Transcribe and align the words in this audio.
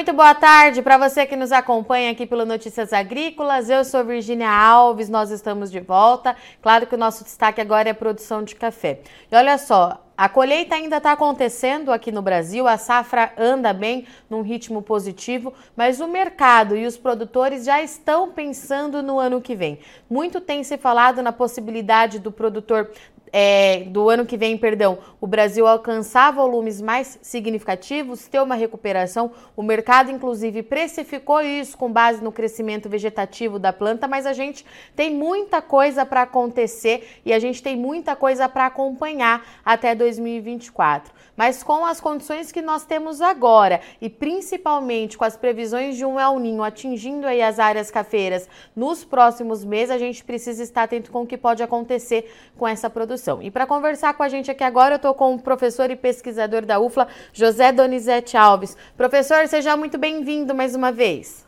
Muito 0.00 0.14
boa 0.14 0.34
tarde 0.34 0.80
para 0.80 0.96
você 0.96 1.26
que 1.26 1.36
nos 1.36 1.52
acompanha 1.52 2.12
aqui 2.12 2.24
pelo 2.24 2.46
Notícias 2.46 2.90
Agrícolas. 2.90 3.68
Eu 3.68 3.84
sou 3.84 4.02
Virginia 4.02 4.50
Alves, 4.50 5.10
nós 5.10 5.30
estamos 5.30 5.70
de 5.70 5.78
volta. 5.78 6.34
Claro 6.62 6.86
que 6.86 6.94
o 6.94 6.98
nosso 6.98 7.22
destaque 7.22 7.60
agora 7.60 7.90
é 7.90 7.92
produção 7.92 8.42
de 8.42 8.54
café. 8.54 9.00
E 9.30 9.36
olha 9.36 9.58
só, 9.58 10.00
a 10.20 10.28
colheita 10.28 10.74
ainda 10.74 10.98
está 10.98 11.12
acontecendo 11.12 11.90
aqui 11.90 12.12
no 12.12 12.20
Brasil, 12.20 12.68
a 12.68 12.76
safra 12.76 13.32
anda 13.38 13.72
bem, 13.72 14.06
num 14.28 14.42
ritmo 14.42 14.82
positivo, 14.82 15.54
mas 15.74 15.98
o 15.98 16.06
mercado 16.06 16.76
e 16.76 16.84
os 16.84 16.98
produtores 16.98 17.64
já 17.64 17.82
estão 17.82 18.30
pensando 18.30 19.02
no 19.02 19.18
ano 19.18 19.40
que 19.40 19.54
vem. 19.54 19.78
Muito 20.10 20.38
tem 20.38 20.62
se 20.62 20.76
falado 20.76 21.22
na 21.22 21.32
possibilidade 21.32 22.18
do 22.18 22.30
produtor 22.30 22.90
é, 23.32 23.84
do 23.86 24.08
ano 24.08 24.26
que 24.26 24.36
vem, 24.36 24.56
perdão, 24.56 24.98
o 25.20 25.26
Brasil 25.26 25.66
alcançar 25.66 26.32
volumes 26.32 26.80
mais 26.80 27.18
significativos, 27.22 28.26
ter 28.26 28.40
uma 28.40 28.54
recuperação. 28.54 29.32
O 29.56 29.62
mercado, 29.62 30.10
inclusive, 30.10 30.62
precificou 30.62 31.40
isso 31.40 31.76
com 31.76 31.90
base 31.90 32.22
no 32.22 32.32
crescimento 32.32 32.88
vegetativo 32.88 33.58
da 33.58 33.72
planta, 33.72 34.08
mas 34.08 34.26
a 34.26 34.32
gente 34.32 34.64
tem 34.96 35.14
muita 35.14 35.62
coisa 35.62 36.04
para 36.04 36.22
acontecer 36.22 37.20
e 37.24 37.32
a 37.32 37.38
gente 37.38 37.62
tem 37.62 37.76
muita 37.76 38.16
coisa 38.16 38.48
para 38.48 38.66
acompanhar 38.66 39.46
até 39.64 39.94
2024. 39.94 41.12
Mas 41.36 41.62
com 41.62 41.86
as 41.86 42.00
condições 42.00 42.52
que 42.52 42.60
nós 42.60 42.84
temos 42.84 43.22
agora 43.22 43.80
e 44.00 44.10
principalmente 44.10 45.16
com 45.16 45.24
as 45.24 45.36
previsões 45.36 45.96
de 45.96 46.04
um 46.04 46.18
El 46.18 46.38
Ninho 46.38 46.62
atingindo 46.62 47.26
aí 47.26 47.40
as 47.40 47.58
áreas 47.58 47.90
cafeiras 47.90 48.48
nos 48.74 49.04
próximos 49.04 49.64
meses, 49.64 49.90
a 49.90 49.98
gente 49.98 50.22
precisa 50.24 50.62
estar 50.62 50.82
atento 50.82 51.10
com 51.10 51.22
o 51.22 51.26
que 51.26 51.38
pode 51.38 51.62
acontecer 51.62 52.30
com 52.58 52.66
essa 52.66 52.90
produção. 52.90 53.19
E 53.42 53.50
para 53.50 53.66
conversar 53.66 54.14
com 54.14 54.22
a 54.22 54.28
gente 54.28 54.50
aqui 54.50 54.64
agora, 54.64 54.94
eu 54.94 54.96
estou 54.96 55.14
com 55.14 55.34
o 55.34 55.38
professor 55.38 55.90
e 55.90 55.96
pesquisador 55.96 56.64
da 56.64 56.80
UFLA, 56.80 57.08
José 57.32 57.70
Donizete 57.70 58.36
Alves. 58.36 58.76
Professor, 58.96 59.46
seja 59.46 59.76
muito 59.76 59.98
bem-vindo 59.98 60.54
mais 60.54 60.74
uma 60.74 60.90
vez. 60.90 61.46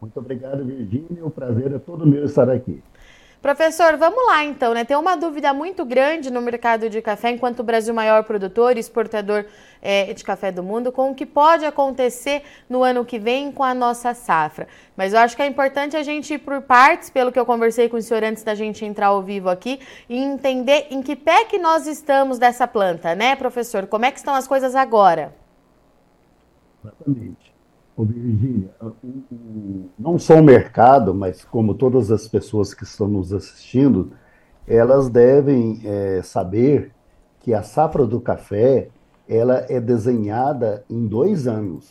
Muito 0.00 0.18
obrigado, 0.20 0.64
Virgínia. 0.64 1.24
O 1.24 1.30
prazer 1.30 1.72
é 1.72 1.78
todo 1.78 2.06
meu 2.06 2.24
estar 2.24 2.50
aqui. 2.50 2.82
Professor, 3.42 3.96
vamos 3.96 4.26
lá 4.26 4.42
então, 4.44 4.74
né? 4.74 4.84
Tem 4.84 4.96
uma 4.96 5.16
dúvida 5.16 5.52
muito 5.52 5.84
grande 5.84 6.32
no 6.32 6.40
mercado 6.40 6.88
de 6.90 7.00
café, 7.00 7.30
enquanto 7.30 7.60
o 7.60 7.62
Brasil 7.62 7.94
maior 7.94 8.24
produtor 8.24 8.76
e 8.76 8.80
exportador 8.80 9.44
é, 9.80 10.12
de 10.12 10.24
café 10.24 10.50
do 10.50 10.62
mundo, 10.62 10.90
com 10.90 11.10
o 11.10 11.14
que 11.14 11.24
pode 11.24 11.64
acontecer 11.64 12.42
no 12.68 12.82
ano 12.82 13.04
que 13.04 13.18
vem 13.18 13.52
com 13.52 13.62
a 13.62 13.74
nossa 13.74 14.14
safra. 14.14 14.66
Mas 14.96 15.12
eu 15.12 15.20
acho 15.20 15.36
que 15.36 15.42
é 15.42 15.46
importante 15.46 15.96
a 15.96 16.02
gente 16.02 16.34
ir 16.34 16.38
por 16.38 16.60
partes, 16.62 17.10
pelo 17.10 17.30
que 17.30 17.38
eu 17.38 17.46
conversei 17.46 17.88
com 17.88 17.96
o 17.96 18.02
senhor 18.02 18.24
antes 18.24 18.42
da 18.42 18.54
gente 18.54 18.84
entrar 18.84 19.08
ao 19.08 19.22
vivo 19.22 19.48
aqui, 19.48 19.80
e 20.08 20.18
entender 20.18 20.88
em 20.90 21.02
que 21.02 21.14
pé 21.14 21.44
que 21.44 21.58
nós 21.58 21.86
estamos 21.86 22.38
dessa 22.38 22.66
planta, 22.66 23.14
né, 23.14 23.36
professor? 23.36 23.86
Como 23.86 24.04
é 24.04 24.10
que 24.10 24.18
estão 24.18 24.34
as 24.34 24.48
coisas 24.48 24.74
agora? 24.74 25.32
Exatamente. 26.82 27.55
Ô, 27.96 28.04
Virgínia, 28.04 28.68
não 29.98 30.18
só 30.18 30.34
o 30.38 30.44
mercado, 30.44 31.14
mas 31.14 31.44
como 31.44 31.74
todas 31.74 32.10
as 32.10 32.28
pessoas 32.28 32.74
que 32.74 32.84
estão 32.84 33.08
nos 33.08 33.32
assistindo, 33.32 34.12
elas 34.68 35.08
devem 35.08 35.80
é, 35.82 36.20
saber 36.22 36.92
que 37.40 37.54
a 37.54 37.62
safra 37.62 38.04
do 38.04 38.20
café 38.20 38.88
ela 39.26 39.64
é 39.68 39.80
desenhada 39.80 40.84
em 40.90 41.06
dois 41.06 41.46
anos. 41.46 41.90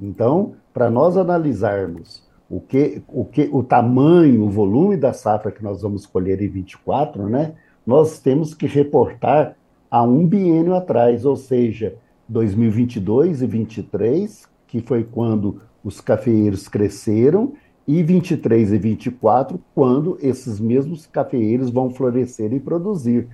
Então, 0.00 0.54
para 0.72 0.88
nós 0.88 1.16
analisarmos 1.16 2.22
o 2.48 2.60
que, 2.60 3.02
o 3.08 3.24
que, 3.24 3.48
o 3.52 3.62
tamanho, 3.62 4.44
o 4.44 4.50
volume 4.50 4.96
da 4.96 5.12
safra 5.12 5.50
que 5.50 5.64
nós 5.64 5.82
vamos 5.82 6.06
colher 6.06 6.40
em 6.40 6.48
24, 6.48 7.28
né, 7.28 7.54
nós 7.84 8.20
temos 8.20 8.54
que 8.54 8.66
reportar 8.66 9.56
a 9.90 10.02
um 10.02 10.26
biênio 10.26 10.74
atrás, 10.74 11.24
ou 11.24 11.34
seja, 11.34 11.96
2022 12.28 13.42
e 13.42 13.46
23, 13.46 14.51
que 14.72 14.80
foi 14.80 15.04
quando 15.04 15.60
os 15.84 16.00
cafeeiros 16.00 16.66
cresceram, 16.66 17.52
e 17.86 18.02
23 18.02 18.72
e 18.72 18.78
24, 18.78 19.60
quando 19.74 20.16
esses 20.22 20.58
mesmos 20.58 21.04
cafeeiros 21.04 21.68
vão 21.68 21.90
florescer 21.90 22.54
e 22.54 22.58
produzir. 22.58 23.28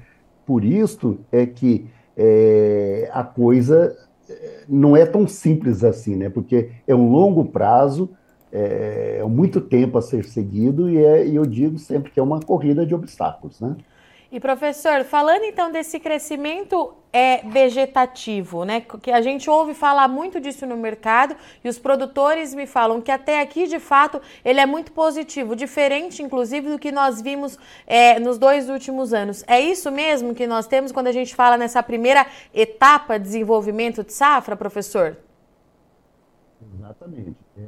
Por 0.44 0.64
isso 0.64 1.16
é 1.30 1.46
que 1.46 1.86
é, 2.16 3.08
a 3.12 3.22
coisa 3.22 3.96
é, 4.28 4.64
não 4.68 4.96
é 4.96 5.06
tão 5.06 5.28
simples 5.28 5.84
assim, 5.84 6.16
né? 6.16 6.28
Porque 6.28 6.70
é 6.88 6.94
um 6.94 7.12
longo 7.12 7.44
prazo, 7.44 8.10
é, 8.50 9.18
é 9.20 9.24
muito 9.24 9.60
tempo 9.60 9.96
a 9.96 10.02
ser 10.02 10.24
seguido, 10.24 10.90
e, 10.90 10.96
é, 10.98 11.28
eu 11.28 11.46
digo 11.46 11.78
sempre 11.78 12.10
que 12.10 12.18
é 12.18 12.22
uma 12.22 12.40
corrida 12.40 12.84
de 12.84 12.96
obstáculos, 12.96 13.60
né? 13.60 13.76
E 14.30 14.38
professor, 14.38 15.04
falando 15.04 15.44
então 15.44 15.72
desse 15.72 15.98
crescimento 15.98 16.92
é 17.10 17.38
vegetativo, 17.48 18.62
né? 18.62 18.82
Que 18.82 19.10
a 19.10 19.22
gente 19.22 19.48
ouve 19.48 19.72
falar 19.72 20.06
muito 20.06 20.38
disso 20.38 20.66
no 20.66 20.76
mercado 20.76 21.34
e 21.64 21.68
os 21.68 21.78
produtores 21.78 22.54
me 22.54 22.66
falam 22.66 23.00
que 23.00 23.10
até 23.10 23.40
aqui, 23.40 23.66
de 23.66 23.78
fato, 23.78 24.20
ele 24.44 24.60
é 24.60 24.66
muito 24.66 24.92
positivo, 24.92 25.56
diferente, 25.56 26.22
inclusive, 26.22 26.68
do 26.68 26.78
que 26.78 26.92
nós 26.92 27.22
vimos 27.22 27.58
é, 27.86 28.20
nos 28.20 28.36
dois 28.36 28.68
últimos 28.68 29.14
anos. 29.14 29.42
É 29.46 29.58
isso 29.58 29.90
mesmo 29.90 30.34
que 30.34 30.46
nós 30.46 30.66
temos 30.66 30.92
quando 30.92 31.06
a 31.06 31.12
gente 31.12 31.34
fala 31.34 31.56
nessa 31.56 31.82
primeira 31.82 32.26
etapa 32.52 33.18
de 33.18 33.24
desenvolvimento 33.24 34.04
de 34.04 34.12
safra, 34.12 34.54
professor? 34.54 35.16
Exatamente. 36.74 37.36
É, 37.56 37.62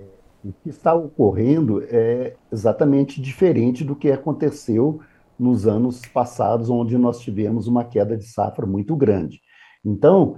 é, 0.00 0.04
o 0.44 0.52
que 0.64 0.70
está 0.70 0.94
ocorrendo 0.94 1.86
é 1.88 2.34
exatamente 2.50 3.20
diferente 3.22 3.84
do 3.84 3.94
que 3.94 4.10
aconteceu 4.10 5.00
nos 5.42 5.66
anos 5.66 6.00
passados, 6.06 6.70
onde 6.70 6.96
nós 6.96 7.20
tivemos 7.20 7.66
uma 7.66 7.84
queda 7.84 8.16
de 8.16 8.24
safra 8.24 8.64
muito 8.64 8.94
grande. 8.94 9.40
Então, 9.84 10.36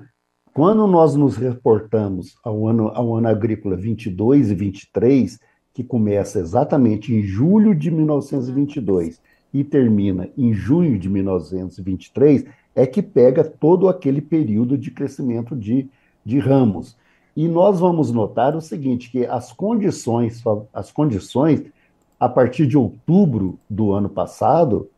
quando 0.55 0.87
nós 0.87 1.15
nos 1.15 1.37
reportamos 1.37 2.37
ao 2.43 2.67
ano, 2.67 2.89
ao 2.89 3.15
ano 3.15 3.29
agrícola 3.29 3.77
22 3.77 4.51
e 4.51 4.55
23, 4.55 5.39
que 5.75 5.85
começa 5.85 6.39
exatamente 6.39 7.13
em 7.13 7.23
julho 7.23 7.75
de 7.75 7.91
1922 7.91 9.21
e 9.53 9.63
termina 9.63 10.31
em 10.39 10.55
junho 10.55 10.99
de 10.99 11.11
1923, 11.11 12.47
é 12.75 12.87
que 12.87 13.03
pega 13.03 13.45
todo 13.45 13.89
aquele 13.89 14.23
período 14.23 14.79
de 14.79 14.91
crescimento 14.91 15.55
de, 15.55 15.89
de 16.25 16.39
ramos. 16.39 16.97
E 17.37 17.47
nós 17.47 17.79
vamos 17.81 18.11
notar 18.11 18.57
o 18.57 18.61
seguinte, 18.61 19.11
que 19.11 19.27
as 19.27 19.53
condições, 19.53 20.43
as 20.73 20.91
condições, 20.91 21.65
a 22.19 22.29
partir 22.29 22.67
de 22.67 22.79
outubro 22.79 23.59
do 23.69 23.93
ano 23.93 24.09
passado, 24.09 24.89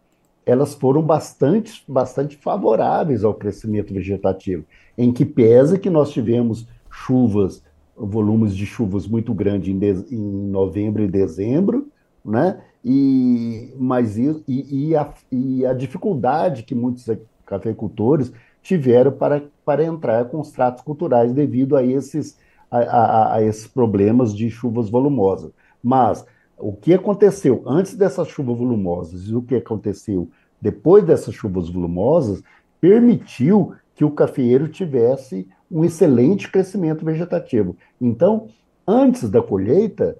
elas 0.47 0.75
foram 0.75 1.03
bastante, 1.03 1.83
bastante 1.89 2.37
favoráveis 2.37 3.25
ao 3.25 3.35
crescimento 3.35 3.93
vegetativo, 3.93 4.65
em 4.97 5.13
que 5.13 5.25
pesa 5.25 5.77
que 5.77 5.91
nós 5.91 6.11
tivemos 6.11 6.69
chuvas, 6.89 7.65
volumes 7.97 8.57
de 8.57 8.65
chuvas 8.65 9.09
muito 9.09 9.35
grandes 9.35 9.69
em, 9.69 10.15
em 10.15 10.49
novembro 10.49 11.03
e 11.03 11.09
dezembro, 11.09 11.89
né? 12.25 12.61
E, 12.85 13.75
mas 13.77 14.17
e, 14.17 14.45
e, 14.47 14.95
a, 14.95 15.13
e 15.33 15.67
a 15.67 15.73
dificuldade 15.73 16.63
que 16.63 16.75
muitos 16.75 17.05
cafeicultores 17.45 18.33
tiveram 18.63 19.11
para, 19.11 19.43
para 19.65 19.85
entrar 19.85 20.27
com 20.27 20.41
os 20.41 20.53
tratos 20.53 20.83
culturais 20.83 21.33
devido 21.33 21.77
a 21.77 21.85
esses, 21.85 22.39
a, 22.71 22.79
a, 22.79 23.35
a 23.35 23.43
esses 23.43 23.67
problemas 23.67 24.37
de 24.37 24.49
chuvas 24.49 24.89
volumosas. 24.89 25.51
Mas 25.83 26.25
o 26.59 26.73
que 26.73 26.95
aconteceu 26.95 27.63
antes 27.67 27.95
dessas 27.95 28.29
chuvas 28.29 28.59
volumosas 28.59 29.29
e 29.29 29.35
o 29.35 29.43
que 29.43 29.55
aconteceu 29.55 30.29
depois 30.61 31.05
dessas 31.05 31.35
chuvas 31.35 31.69
volumosas 31.69 32.43
permitiu 32.81 33.75
que 33.95 34.05
o 34.05 34.11
cafeeiro 34.11 34.69
tivesse 34.69 35.49
um 35.71 35.85
excelente 35.85 36.51
crescimento 36.51 37.05
vegetativo. 37.05 37.77
Então, 38.01 38.49
antes 38.87 39.29
da 39.29 39.43
colheita, 39.43 40.17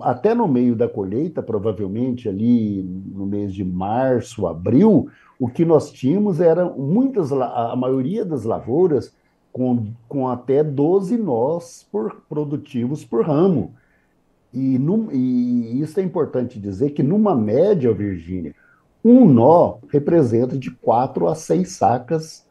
até 0.00 0.34
no 0.34 0.48
meio 0.48 0.74
da 0.74 0.88
colheita, 0.88 1.42
provavelmente 1.42 2.28
ali 2.28 2.82
no 2.82 3.24
mês 3.24 3.54
de 3.54 3.64
março, 3.64 4.46
abril, 4.46 5.08
o 5.38 5.48
que 5.48 5.64
nós 5.64 5.92
tínhamos 5.92 6.40
era 6.40 6.64
muitas, 6.64 7.32
a 7.32 7.74
maioria 7.76 8.24
das 8.24 8.44
lavouras 8.44 9.14
com, 9.52 9.86
com 10.08 10.28
até 10.28 10.64
12 10.64 11.16
nós 11.16 11.86
por, 11.90 12.22
produtivos 12.28 13.04
por 13.04 13.24
ramo. 13.24 13.74
E, 14.52 14.78
e 15.12 15.80
isso 15.80 16.00
é 16.00 16.02
importante 16.02 16.58
dizer 16.58 16.90
que, 16.90 17.02
numa 17.02 17.34
média, 17.34 17.92
Virgínia, 17.92 18.54
um 19.04 19.26
nó 19.26 19.78
representa 19.88 20.56
de 20.56 20.70
quatro 20.70 21.28
a 21.28 21.34
seis 21.34 21.72
sacas 21.72 22.46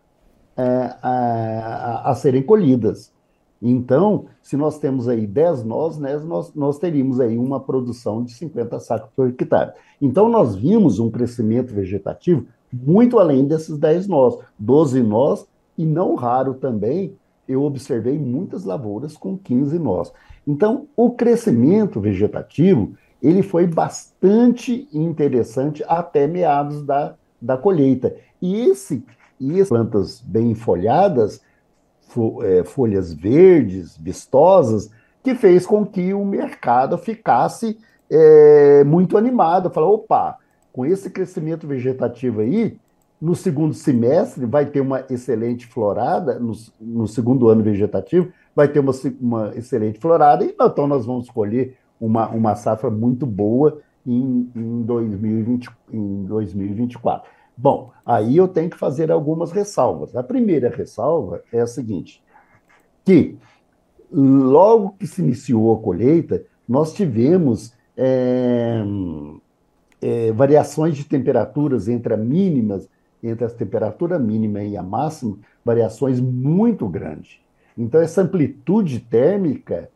é, 0.55 0.95
a, 1.01 2.11
a, 2.11 2.15
serem 2.15 2.41
colhidas. 2.41 3.11
Então, 3.61 4.25
se 4.41 4.55
nós 4.55 4.77
temos 4.77 5.07
aí 5.07 5.25
10 5.25 5.63
nós, 5.63 5.97
né, 5.97 6.15
nós, 6.17 6.53
nós 6.53 6.77
teríamos 6.77 7.19
aí 7.19 7.37
uma 7.37 7.59
produção 7.59 8.23
de 8.23 8.31
50 8.33 8.79
sacos 8.79 9.09
por 9.15 9.29
hectare. 9.29 9.73
Então, 9.99 10.29
nós 10.29 10.55
vimos 10.55 10.99
um 10.99 11.09
crescimento 11.09 11.73
vegetativo 11.73 12.45
muito 12.71 13.19
além 13.19 13.45
desses 13.45 13.77
10 13.77 14.07
nós, 14.07 14.37
12 14.59 15.01
nós, 15.01 15.47
e 15.77 15.85
não 15.85 16.15
raro 16.15 16.55
também, 16.55 17.15
eu 17.47 17.63
observei 17.63 18.17
muitas 18.17 18.63
lavouras 18.63 19.15
com 19.15 19.37
15 19.37 19.79
nós. 19.79 20.11
Então, 20.45 20.87
o 20.95 21.11
crescimento 21.11 21.99
vegetativo, 21.99 22.93
ele 23.21 23.41
foi 23.41 23.65
bastante 23.65 24.87
interessante 24.93 25.83
até 25.87 26.27
meados 26.27 26.83
da, 26.83 27.15
da 27.41 27.57
colheita. 27.57 28.15
E 28.41 28.61
esse 28.61 29.03
e 29.39 29.61
as 29.61 29.69
plantas 29.69 30.19
bem 30.19 30.55
folhadas 30.55 31.41
é, 32.43 32.63
folhas 32.63 33.13
verdes, 33.13 33.97
vistosas, 33.97 34.89
que 35.21 35.35
fez 35.35 35.65
com 35.65 35.85
que 35.85 36.13
o 36.13 36.25
mercado 36.25 36.97
ficasse 36.97 37.77
é, 38.09 38.83
muito 38.83 39.17
animado. 39.17 39.69
Falou, 39.69 39.95
opa, 39.95 40.37
com 40.71 40.85
esse 40.85 41.09
crescimento 41.09 41.67
vegetativo 41.67 42.41
aí, 42.41 42.79
no 43.19 43.35
segundo 43.35 43.73
semestre 43.73 44.45
vai 44.45 44.65
ter 44.65 44.79
uma 44.79 45.03
excelente 45.09 45.65
florada, 45.65 46.39
no, 46.39 46.53
no 46.79 47.07
segundo 47.07 47.49
ano 47.49 47.63
vegetativo, 47.63 48.31
vai 48.55 48.67
ter 48.67 48.79
uma, 48.79 48.93
uma 49.19 49.55
excelente 49.55 49.99
florada, 49.99 50.43
e 50.43 50.55
então 50.59 50.87
nós 50.87 51.05
vamos 51.05 51.25
escolher 51.25 51.77
uma, 51.99 52.29
uma 52.29 52.55
safra 52.55 52.89
muito 52.89 53.25
boa 53.25 53.81
em, 54.05 54.49
em, 54.55 54.81
2020, 54.83 55.69
em 55.91 56.25
2024. 56.25 57.29
Bom, 57.57 57.91
aí 58.05 58.37
eu 58.37 58.47
tenho 58.47 58.69
que 58.69 58.77
fazer 58.77 59.11
algumas 59.11 59.51
ressalvas. 59.51 60.15
A 60.15 60.21
primeira 60.21 60.69
ressalva 60.69 61.41
é 61.51 61.59
a 61.59 61.67
seguinte: 61.67 62.23
que 63.03 63.35
logo 64.11 64.95
que 64.99 65.07
se 65.07 65.21
iniciou 65.21 65.73
a 65.73 65.81
colheita, 65.81 66.43
nós 66.69 66.93
tivemos 66.93 67.73
é, 67.95 68.83
é, 70.01 70.31
variações 70.31 70.95
de 70.95 71.03
temperaturas 71.03 71.87
entre 71.87 72.15
mínimas, 72.15 72.87
entre 73.21 73.45
a 73.45 73.49
temperatura 73.49 74.19
mínima 74.19 74.63
e 74.63 74.77
a 74.77 74.83
máxima, 74.83 75.37
variações 75.63 76.19
muito 76.19 76.87
grandes. 76.87 77.39
Então, 77.77 78.01
essa 78.01 78.21
amplitude 78.21 78.99
térmica, 78.99 79.89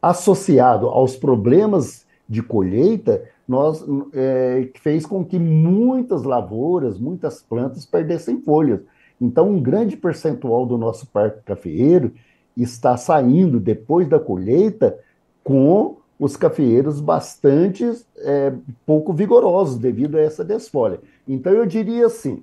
associado 0.00 0.86
aos 0.86 1.16
problemas 1.16 2.06
de 2.28 2.42
colheita, 2.42 3.22
nós, 3.46 3.84
é, 4.12 4.70
fez 4.76 5.04
com 5.04 5.24
que 5.24 5.38
muitas 5.38 6.22
lavouras, 6.22 6.98
muitas 6.98 7.42
plantas 7.42 7.84
perdessem 7.84 8.40
folhas. 8.40 8.80
Então, 9.20 9.50
um 9.50 9.60
grande 9.60 9.96
percentual 9.96 10.64
do 10.64 10.78
nosso 10.78 11.06
parque 11.08 11.42
cafeeiro 11.44 12.12
está 12.56 12.96
saindo 12.96 13.60
depois 13.60 14.08
da 14.08 14.18
colheita 14.18 14.98
com 15.42 15.96
os 16.18 16.36
cafeeiros 16.36 17.00
bastante 17.00 17.84
é, 18.18 18.52
pouco 18.86 19.12
vigorosos 19.12 19.78
devido 19.78 20.16
a 20.16 20.20
essa 20.20 20.44
desfolha. 20.44 21.00
Então, 21.26 21.52
eu 21.52 21.66
diria 21.66 22.06
assim, 22.06 22.42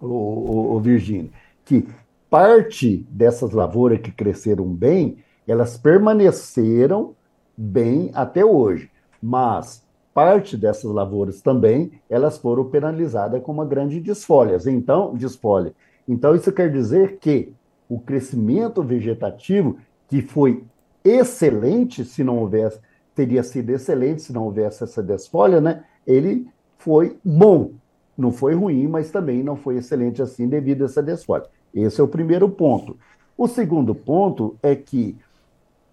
o, 0.00 0.76
o, 0.76 0.80
Virgínio, 0.80 1.30
que 1.64 1.86
parte 2.30 3.06
dessas 3.10 3.52
lavouras 3.52 4.00
que 4.00 4.10
cresceram 4.10 4.66
bem, 4.66 5.18
elas 5.46 5.76
permaneceram 5.78 7.14
bem 7.56 8.10
até 8.14 8.44
hoje, 8.44 8.90
mas 9.22 9.82
parte 10.12 10.56
dessas 10.56 10.90
lavouras 10.90 11.40
também, 11.40 11.92
elas 12.10 12.38
foram 12.38 12.64
penalizadas 12.64 13.40
com 13.42 13.52
uma 13.52 13.64
grande 13.64 14.00
desfolha. 14.00 14.58
Então, 14.66 15.14
desfolha. 15.14 15.72
Então, 16.08 16.34
isso 16.34 16.50
quer 16.50 16.72
dizer 16.72 17.18
que 17.18 17.52
o 17.88 18.00
crescimento 18.00 18.82
vegetativo, 18.82 19.78
que 20.08 20.20
foi 20.20 20.64
excelente 21.04 22.04
se 22.04 22.24
não 22.24 22.38
houvesse, 22.38 22.80
teria 23.14 23.42
sido 23.42 23.70
excelente 23.70 24.22
se 24.22 24.32
não 24.32 24.44
houvesse 24.44 24.82
essa 24.82 25.02
desfolha, 25.02 25.60
né? 25.60 25.84
Ele 26.06 26.48
foi 26.78 27.16
bom. 27.24 27.70
Não 28.18 28.32
foi 28.32 28.52
ruim, 28.54 28.88
mas 28.88 29.12
também 29.12 29.44
não 29.44 29.56
foi 29.56 29.76
excelente 29.76 30.20
assim 30.20 30.48
devido 30.48 30.82
a 30.82 30.84
essa 30.86 31.00
desfolha. 31.00 31.44
Esse 31.72 32.00
é 32.00 32.04
o 32.04 32.08
primeiro 32.08 32.48
ponto. 32.48 32.96
O 33.36 33.46
segundo 33.46 33.94
ponto 33.94 34.56
é 34.60 34.74
que, 34.74 35.16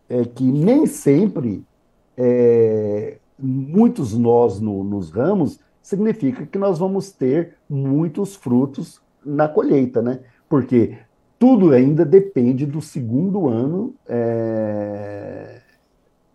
é 0.09 0.25
que 0.25 0.43
nem 0.43 0.87
sempre 0.87 1.63
é, 2.17 3.17
muitos 3.37 4.17
nós 4.17 4.59
no, 4.59 4.83
nos 4.83 5.11
ramos 5.11 5.59
significa 5.81 6.45
que 6.45 6.57
nós 6.57 6.79
vamos 6.79 7.11
ter 7.11 7.55
muitos 7.69 8.35
frutos 8.35 8.99
na 9.23 9.47
colheita, 9.47 10.01
né? 10.01 10.21
Porque 10.49 10.97
tudo 11.37 11.71
ainda 11.71 12.03
depende 12.03 12.65
do 12.65 12.81
segundo 12.81 13.47
ano 13.47 13.93
é, 14.07 15.61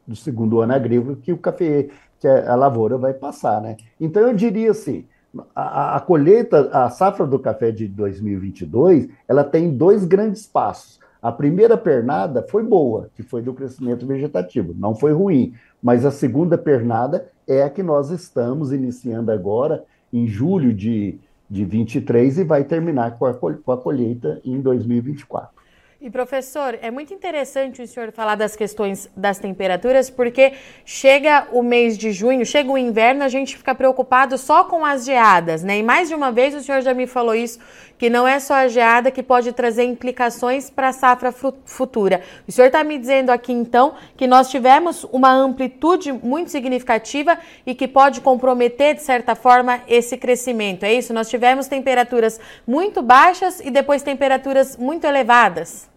do 0.07 0.15
segundo 0.15 0.61
ano 0.61 0.73
agrícola 0.75 1.17
que 1.17 1.33
o 1.33 1.39
café, 1.39 1.89
que 2.19 2.29
a, 2.29 2.55
lavoura 2.55 2.99
vai 2.99 3.15
passar, 3.15 3.61
né? 3.61 3.77
Então 4.01 4.23
eu 4.23 4.35
diria 4.35 4.71
assim, 4.73 5.07
a, 5.55 5.97
a, 5.97 6.01
colheita, 6.01 6.71
a 6.73 6.91
safra 6.91 7.27
do 7.27 7.39
café 7.39 7.71
de 7.71 7.87
2022, 7.87 9.09
ela 9.29 9.45
tem 9.45 9.71
dois 9.71 10.05
grandes 10.05 10.47
passos. 10.47 10.99
A 11.23 11.31
primeira 11.31 11.77
pernada 11.77 12.43
foi 12.49 12.63
boa, 12.63 13.11
que 13.15 13.23
foi 13.23 13.43
do 13.43 13.53
crescimento 13.53 14.07
vegetativo, 14.07 14.75
não 14.77 14.95
foi 14.95 15.13
ruim. 15.13 15.53
Mas 15.83 16.05
a 16.05 16.11
segunda 16.11 16.57
pernada 16.57 17.29
é 17.47 17.63
a 17.63 17.71
que 17.71 17.83
nós 17.83 18.11
estamos 18.11 18.73
iniciando 18.73 19.31
agora, 19.31 19.85
em 20.13 20.27
julho 20.27 20.73
de, 20.73 21.19
de 21.49 21.65
23, 21.65 22.39
e 22.39 22.45
vai 22.45 22.65
terminar 22.65 23.19
com 23.19 23.27
a, 23.27 23.35
com 23.35 23.73
a 23.73 23.77
colheita 23.77 24.41
em 24.45 24.61
2024. 24.61 25.60
E 26.03 26.09
professor, 26.09 26.79
é 26.81 26.91
muito 26.91 27.13
interessante 27.13 27.83
o 27.83 27.87
senhor 27.87 28.11
falar 28.11 28.35
das 28.35 28.57
questões 28.57 29.07
das 29.15 29.39
temperaturas, 29.39 30.09
porque 30.09 30.55
chega 30.83 31.47
o 31.53 31.63
mês 31.63 31.99
de 31.99 32.11
junho, 32.11 32.47
chega 32.47 32.73
o 32.73 32.79
inverno, 32.79 33.23
a 33.23 33.29
gente 33.29 33.55
fica 33.55 33.75
preocupado 33.75 34.39
só 34.39 34.65
com 34.65 34.83
as 34.83 35.05
geadas, 35.05 35.63
né? 35.63 35.77
E 35.77 35.83
mais 35.83 36.09
de 36.09 36.15
uma 36.15 36.33
vez 36.33 36.55
o 36.55 36.63
senhor 36.63 36.81
já 36.81 36.95
me 36.95 37.07
falou 37.07 37.35
isso, 37.35 37.59
que 37.99 38.09
não 38.09 38.27
é 38.27 38.41
só 38.41 38.55
a 38.55 38.67
geada 38.67 39.11
que 39.11 39.23
pode 39.23 39.53
trazer 39.53 39.85
implicações 39.85 40.71
para 40.71 40.89
a 40.89 40.93
safra 40.95 41.31
futura. 41.33 42.23
O 42.49 42.51
senhor 42.51 42.69
está 42.69 42.83
me 42.83 42.97
dizendo 42.97 43.29
aqui 43.29 43.53
então 43.53 43.93
que 44.17 44.27
nós 44.27 44.49
tivemos 44.49 45.05
uma 45.13 45.31
amplitude 45.31 46.11
muito 46.13 46.51
significativa 46.51 47.39
e 47.67 47.75
que 47.75 47.87
pode 47.87 48.23
comprometer, 48.23 48.95
de 48.95 49.03
certa 49.03 49.35
forma, 49.35 49.83
esse 49.87 50.17
crescimento. 50.17 50.85
É 50.85 50.95
isso? 50.95 51.13
Nós 51.13 51.29
tivemos 51.29 51.69
temperaturas 51.69 52.41
muito 52.67 53.03
baixas 53.03 53.61
e 53.61 53.71
depois 53.71 54.03
temperaturas 54.03 54.79
muito 54.79 55.05
elevadas. 55.07 55.90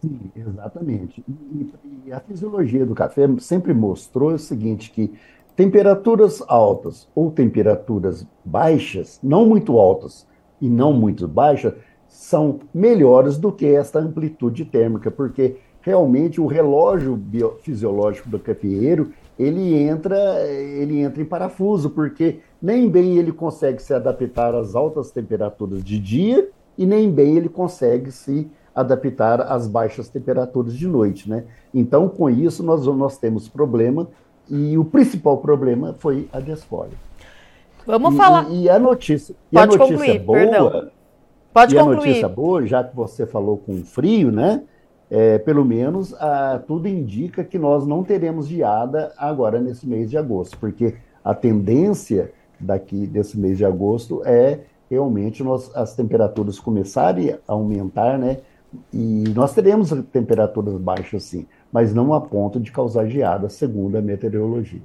Sim, 0.00 0.18
exatamente. 0.34 1.22
E, 1.28 1.70
e, 2.06 2.12
a 2.12 2.20
fisiologia 2.20 2.86
do 2.86 2.94
café 2.94 3.28
sempre 3.38 3.74
mostrou 3.74 4.32
o 4.32 4.38
seguinte, 4.38 4.90
que 4.90 5.12
temperaturas 5.54 6.42
altas 6.48 7.06
ou 7.14 7.30
temperaturas 7.30 8.26
baixas, 8.42 9.20
não 9.22 9.46
muito 9.46 9.78
altas 9.78 10.26
e 10.58 10.70
não 10.70 10.94
muito 10.94 11.28
baixas, 11.28 11.74
são 12.08 12.60
melhores 12.72 13.36
do 13.36 13.52
que 13.52 13.66
esta 13.66 13.98
amplitude 13.98 14.64
térmica, 14.64 15.10
porque 15.10 15.58
realmente 15.82 16.40
o 16.40 16.46
relógio 16.46 17.22
fisiológico 17.60 18.28
do 18.28 18.38
cafeeiro 18.38 19.12
ele 19.38 19.74
entra, 19.74 20.18
ele 20.46 21.00
entra 21.00 21.22
em 21.22 21.26
parafuso, 21.26 21.90
porque 21.90 22.40
nem 22.60 22.88
bem 22.88 23.16
ele 23.16 23.32
consegue 23.32 23.82
se 23.82 23.92
adaptar 23.92 24.54
às 24.54 24.74
altas 24.74 25.10
temperaturas 25.10 25.84
de 25.84 25.98
dia 25.98 26.48
e 26.76 26.86
nem 26.86 27.10
bem 27.10 27.36
ele 27.36 27.48
consegue 27.48 28.10
se 28.10 28.50
adaptar 28.74 29.40
às 29.40 29.66
baixas 29.66 30.08
temperaturas 30.08 30.74
de 30.74 30.86
noite, 30.86 31.28
né? 31.28 31.44
Então, 31.74 32.08
com 32.08 32.28
isso, 32.30 32.62
nós, 32.62 32.86
nós 32.86 33.18
temos 33.18 33.48
problema, 33.48 34.08
e 34.48 34.76
o 34.76 34.84
principal 34.84 35.38
problema 35.38 35.94
foi 35.98 36.28
a 36.32 36.40
desfolha. 36.40 36.92
Vamos 37.86 38.14
e, 38.14 38.16
falar. 38.16 38.50
E, 38.50 38.68
a 38.68 38.78
notícia, 38.78 39.34
e 39.50 39.58
a 39.58 39.66
notícia 39.66 39.86
concluir, 39.86 40.18
boa. 40.18 40.38
Perdão. 40.38 40.90
Pode 41.52 41.74
e 41.74 41.78
concluir. 41.78 41.94
a 41.94 42.06
notícia 42.06 42.28
boa, 42.28 42.66
já 42.66 42.84
que 42.84 42.94
você 42.94 43.26
falou 43.26 43.58
com 43.58 43.84
frio, 43.84 44.30
né? 44.30 44.62
É, 45.10 45.38
pelo 45.38 45.64
menos 45.64 46.14
a, 46.14 46.62
tudo 46.64 46.86
indica 46.86 47.42
que 47.42 47.58
nós 47.58 47.84
não 47.84 48.04
teremos 48.04 48.46
geada 48.46 49.12
agora 49.18 49.60
nesse 49.60 49.86
mês 49.88 50.08
de 50.08 50.16
agosto, 50.16 50.56
porque 50.58 50.94
a 51.24 51.34
tendência 51.34 52.32
daqui 52.60 53.06
desse 53.08 53.36
mês 53.36 53.58
de 53.58 53.64
agosto 53.64 54.22
é 54.24 54.60
realmente 54.88 55.42
nós, 55.42 55.70
as 55.74 55.94
temperaturas 55.94 56.60
começarem 56.60 57.30
a 57.30 57.38
aumentar, 57.48 58.18
né? 58.18 58.38
E 58.92 59.24
nós 59.34 59.52
teremos 59.52 59.90
temperaturas 60.12 60.74
baixas, 60.76 61.24
sim, 61.24 61.46
mas 61.72 61.92
não 61.92 62.14
a 62.14 62.20
ponto 62.20 62.60
de 62.60 62.70
causar 62.70 63.06
geada, 63.06 63.48
segundo 63.48 63.96
a 63.96 64.00
meteorologia. 64.00 64.80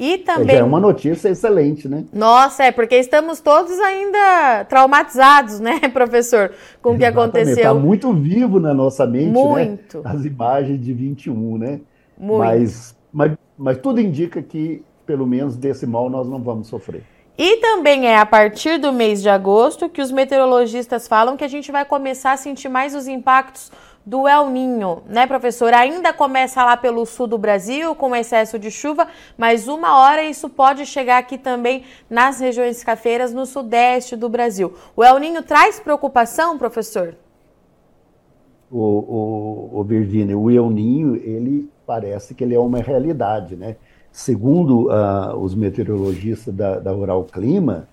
E 0.00 0.16
também. 0.18 0.56
É 0.56 0.64
uma 0.64 0.80
notícia 0.80 1.28
excelente, 1.28 1.86
né? 1.86 2.06
Nossa, 2.10 2.64
é 2.64 2.72
porque 2.72 2.96
estamos 2.96 3.40
todos 3.40 3.78
ainda 3.80 4.64
traumatizados, 4.64 5.60
né, 5.60 5.78
professor, 5.92 6.52
com 6.80 6.94
o 6.94 6.98
que 6.98 7.04
aconteceu. 7.04 7.56
Está 7.56 7.74
muito 7.74 8.10
vivo 8.14 8.58
na 8.58 8.72
nossa 8.72 9.06
mente, 9.06 9.26
né? 9.26 9.32
muito. 9.32 9.98
né? 9.98 10.04
As 10.06 10.24
imagens 10.24 10.80
de 10.80 10.94
21, 10.94 11.58
né? 11.58 11.80
Muito. 12.16 12.38
Mas, 12.38 12.96
mas, 13.12 13.32
mas 13.58 13.76
tudo 13.76 14.00
indica 14.00 14.40
que, 14.40 14.82
pelo 15.04 15.26
menos 15.26 15.54
desse 15.54 15.86
mal, 15.86 16.08
nós 16.08 16.26
não 16.26 16.42
vamos 16.42 16.68
sofrer. 16.68 17.02
E 17.38 17.56
também 17.56 18.06
é 18.06 18.18
a 18.18 18.26
partir 18.26 18.78
do 18.78 18.92
mês 18.92 19.22
de 19.22 19.28
agosto 19.28 19.88
que 19.88 20.02
os 20.02 20.10
meteorologistas 20.10 21.08
falam 21.08 21.36
que 21.36 21.44
a 21.44 21.48
gente 21.48 21.72
vai 21.72 21.84
começar 21.84 22.32
a 22.32 22.36
sentir 22.36 22.68
mais 22.68 22.94
os 22.94 23.08
impactos 23.08 23.70
do 24.04 24.26
El 24.26 24.50
Ninho, 24.50 25.02
né, 25.06 25.26
professor? 25.26 25.72
Ainda 25.72 26.12
começa 26.12 26.64
lá 26.64 26.76
pelo 26.76 27.04
sul 27.06 27.26
do 27.26 27.38
Brasil 27.38 27.94
com 27.94 28.16
excesso 28.16 28.58
de 28.58 28.70
chuva, 28.70 29.06
mas 29.36 29.68
uma 29.68 29.98
hora 30.00 30.22
isso 30.24 30.48
pode 30.48 30.86
chegar 30.86 31.18
aqui 31.18 31.38
também 31.38 31.84
nas 32.08 32.40
regiões 32.40 32.82
cafeiras 32.82 33.32
no 33.32 33.46
sudeste 33.46 34.16
do 34.16 34.28
Brasil. 34.28 34.74
O 34.96 35.04
El 35.04 35.18
Ninho 35.18 35.42
traz 35.42 35.78
preocupação, 35.78 36.58
professor? 36.58 37.14
O, 38.70 38.78
o, 38.78 39.80
o 39.80 39.84
Virginia, 39.84 40.36
o 40.36 40.50
El 40.50 40.70
Ninho, 40.70 41.16
ele 41.16 41.70
parece 41.86 42.34
que 42.34 42.44
ele 42.44 42.54
é 42.54 42.60
uma 42.60 42.78
realidade, 42.78 43.56
né? 43.56 43.76
Segundo 44.12 44.88
uh, 44.88 45.36
os 45.36 45.54
meteorologistas 45.54 46.54
da, 46.54 46.78
da 46.78 46.94
Oral 46.94 47.24
Clima, 47.24 47.88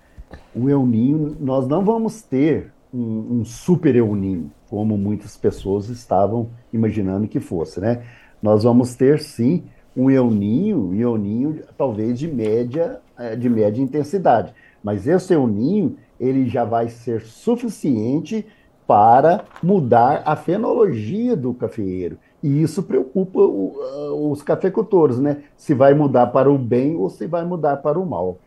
o 0.54 0.68
El 0.68 0.84
Ninho, 0.84 1.36
nós 1.40 1.66
não 1.66 1.84
vamos 1.84 2.22
ter 2.22 2.72
um, 2.92 3.40
um 3.40 3.44
super 3.44 3.94
euninho, 3.94 4.50
como 4.68 4.96
muitas 4.96 5.36
pessoas 5.36 5.88
estavam 5.88 6.50
imaginando 6.72 7.28
que 7.28 7.40
fosse, 7.40 7.80
né? 7.80 8.02
Nós 8.42 8.64
vamos 8.64 8.94
ter 8.94 9.20
sim 9.20 9.64
um 9.96 10.10
euninho, 10.10 10.90
um 10.90 10.94
euninho 10.94 11.60
talvez 11.76 12.18
de 12.18 12.28
média, 12.28 13.00
é, 13.18 13.34
de 13.34 13.48
média 13.48 13.82
intensidade, 13.82 14.54
mas 14.82 15.06
esse 15.06 15.34
euninho 15.34 15.96
ele 16.20 16.48
já 16.48 16.64
vai 16.64 16.88
ser 16.88 17.22
suficiente 17.22 18.46
para 18.86 19.44
mudar 19.62 20.22
a 20.24 20.34
fenologia 20.34 21.36
do 21.36 21.52
cafeeiro. 21.52 22.18
E 22.42 22.62
isso 22.62 22.82
preocupa 22.82 23.40
o, 23.40 24.30
os 24.30 24.42
cafeicultores, 24.42 25.18
né? 25.18 25.42
Se 25.56 25.74
vai 25.74 25.94
mudar 25.94 26.28
para 26.28 26.50
o 26.50 26.56
bem 26.56 26.96
ou 26.96 27.10
se 27.10 27.26
vai 27.26 27.44
mudar 27.44 27.78
para 27.78 27.98
o 27.98 28.06
mal. 28.06 28.38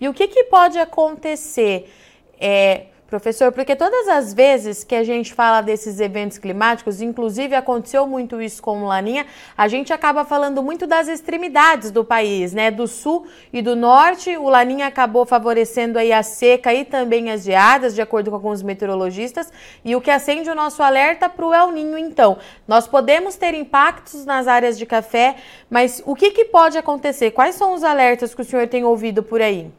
E 0.00 0.08
o 0.08 0.14
que, 0.14 0.28
que 0.28 0.44
pode 0.44 0.78
acontecer? 0.78 1.90
É, 2.38 2.86
Professor, 3.06 3.52
porque 3.52 3.76
todas 3.76 4.08
as 4.08 4.34
vezes 4.34 4.82
que 4.82 4.94
a 4.94 5.04
gente 5.04 5.32
fala 5.32 5.60
desses 5.60 6.00
eventos 6.00 6.38
climáticos, 6.38 7.00
inclusive 7.00 7.54
aconteceu 7.54 8.04
muito 8.04 8.42
isso 8.42 8.60
com 8.60 8.82
o 8.82 8.86
Laninha, 8.86 9.26
a 9.56 9.68
gente 9.68 9.92
acaba 9.92 10.24
falando 10.24 10.60
muito 10.60 10.88
das 10.88 11.06
extremidades 11.06 11.92
do 11.92 12.04
país, 12.04 12.52
né? 12.52 12.68
Do 12.68 12.88
sul 12.88 13.24
e 13.52 13.62
do 13.62 13.76
norte, 13.76 14.36
o 14.36 14.48
Laninha 14.48 14.88
acabou 14.88 15.24
favorecendo 15.24 16.00
aí 16.00 16.12
a 16.12 16.24
seca 16.24 16.74
e 16.74 16.84
também 16.84 17.30
as 17.30 17.44
geadas, 17.44 17.94
de 17.94 18.02
acordo 18.02 18.30
com 18.30 18.36
alguns 18.36 18.60
meteorologistas, 18.60 19.52
e 19.84 19.94
o 19.94 20.00
que 20.00 20.10
acende 20.10 20.50
o 20.50 20.54
nosso 20.56 20.82
alerta 20.82 21.28
para 21.28 21.46
o 21.46 21.54
El 21.54 21.70
Ninho, 21.70 21.96
então. 21.96 22.38
Nós 22.66 22.88
podemos 22.88 23.36
ter 23.36 23.54
impactos 23.54 24.26
nas 24.26 24.48
áreas 24.48 24.76
de 24.76 24.84
café, 24.84 25.36
mas 25.70 26.02
o 26.04 26.16
que, 26.16 26.32
que 26.32 26.46
pode 26.46 26.76
acontecer? 26.76 27.30
Quais 27.30 27.54
são 27.54 27.72
os 27.72 27.84
alertas 27.84 28.34
que 28.34 28.42
o 28.42 28.44
senhor 28.44 28.66
tem 28.66 28.82
ouvido 28.82 29.22
por 29.22 29.40
aí? 29.40 29.70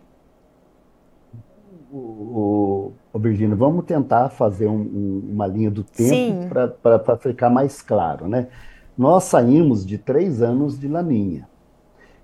O, 1.91 2.91
Ô, 3.17 3.19
Virginia, 3.19 3.55
vamos 3.55 3.83
tentar 3.85 4.29
fazer 4.29 4.67
um, 4.67 4.79
um, 4.79 5.29
uma 5.33 5.47
linha 5.47 5.71
do 5.71 5.83
tempo 5.83 6.53
para 6.83 7.17
ficar 7.17 7.49
mais 7.49 7.81
claro, 7.81 8.27
né? 8.27 8.47
Nós 8.95 9.23
saímos 9.23 9.83
de 9.83 9.97
três 9.97 10.43
anos 10.43 10.79
de 10.79 10.87
laninha. 10.87 11.47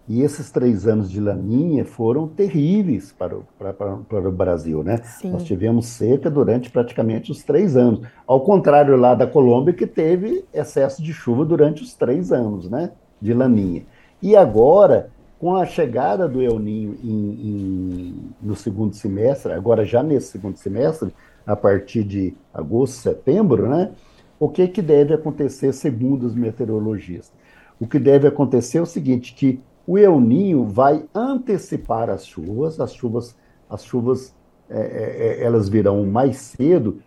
E 0.08 0.22
esses 0.22 0.52
três 0.52 0.86
anos 0.88 1.10
de 1.10 1.20
laninha 1.20 1.84
foram 1.84 2.28
terríveis 2.28 3.12
para 3.12 3.36
o, 3.36 3.44
para, 3.58 3.74
para 3.74 4.30
o 4.30 4.32
Brasil, 4.32 4.84
né? 4.84 4.98
Sim. 4.98 5.32
Nós 5.32 5.44
tivemos 5.44 5.88
seca 5.88 6.30
durante 6.30 6.70
praticamente 6.70 7.32
os 7.32 7.44
três 7.44 7.76
anos. 7.76 8.02
Ao 8.28 8.42
contrário 8.42 8.96
lá 8.96 9.16
da 9.16 9.26
Colômbia, 9.26 9.74
que 9.74 9.88
teve 9.88 10.46
excesso 10.54 11.02
de 11.02 11.12
chuva 11.12 11.44
durante 11.44 11.82
os 11.82 11.96
três 11.96 12.32
anos, 12.32 12.70
né? 12.70 12.92
De 13.20 13.34
laninha. 13.34 13.84
E 14.22 14.36
agora 14.36 15.10
com 15.44 15.58
a 15.58 15.66
chegada 15.66 16.26
do 16.26 16.42
El 16.42 16.58
Ninho 16.58 16.96
em, 17.04 17.10
em, 17.10 18.30
no 18.42 18.56
segundo 18.56 18.96
semestre, 18.96 19.52
agora 19.52 19.84
já 19.84 20.02
nesse 20.02 20.28
segundo 20.28 20.56
semestre, 20.56 21.14
a 21.46 21.54
partir 21.54 22.06
de 22.06 22.34
agosto, 22.54 23.02
setembro, 23.02 23.68
né? 23.68 23.92
O 24.40 24.48
que, 24.48 24.70
que 24.70 24.82
deve 24.82 25.14
acontecer 25.14 25.74
segundo 25.74 26.26
os 26.26 26.34
meteorologistas? 26.34 27.34
O 27.78 27.86
que 27.86 28.00
deve 28.00 28.26
acontecer 28.26 28.78
é 28.78 28.84
o 28.84 28.86
seguinte, 28.86 29.34
que 29.34 29.60
o 29.86 29.98
El 29.98 30.22
Ninho 30.22 30.64
vai 30.64 31.04
antecipar 31.14 32.10
as 32.10 32.26
chuvas, 32.26 32.80
as 32.80 32.94
chuvas, 32.94 33.36
as 33.70 33.84
chuvas 33.84 34.34
é, 34.70 34.80
é, 34.80 35.42
é 35.42 35.44
elas 35.44 35.68
virão 35.68 36.06
mais 36.06 36.38
cedo, 36.38 37.00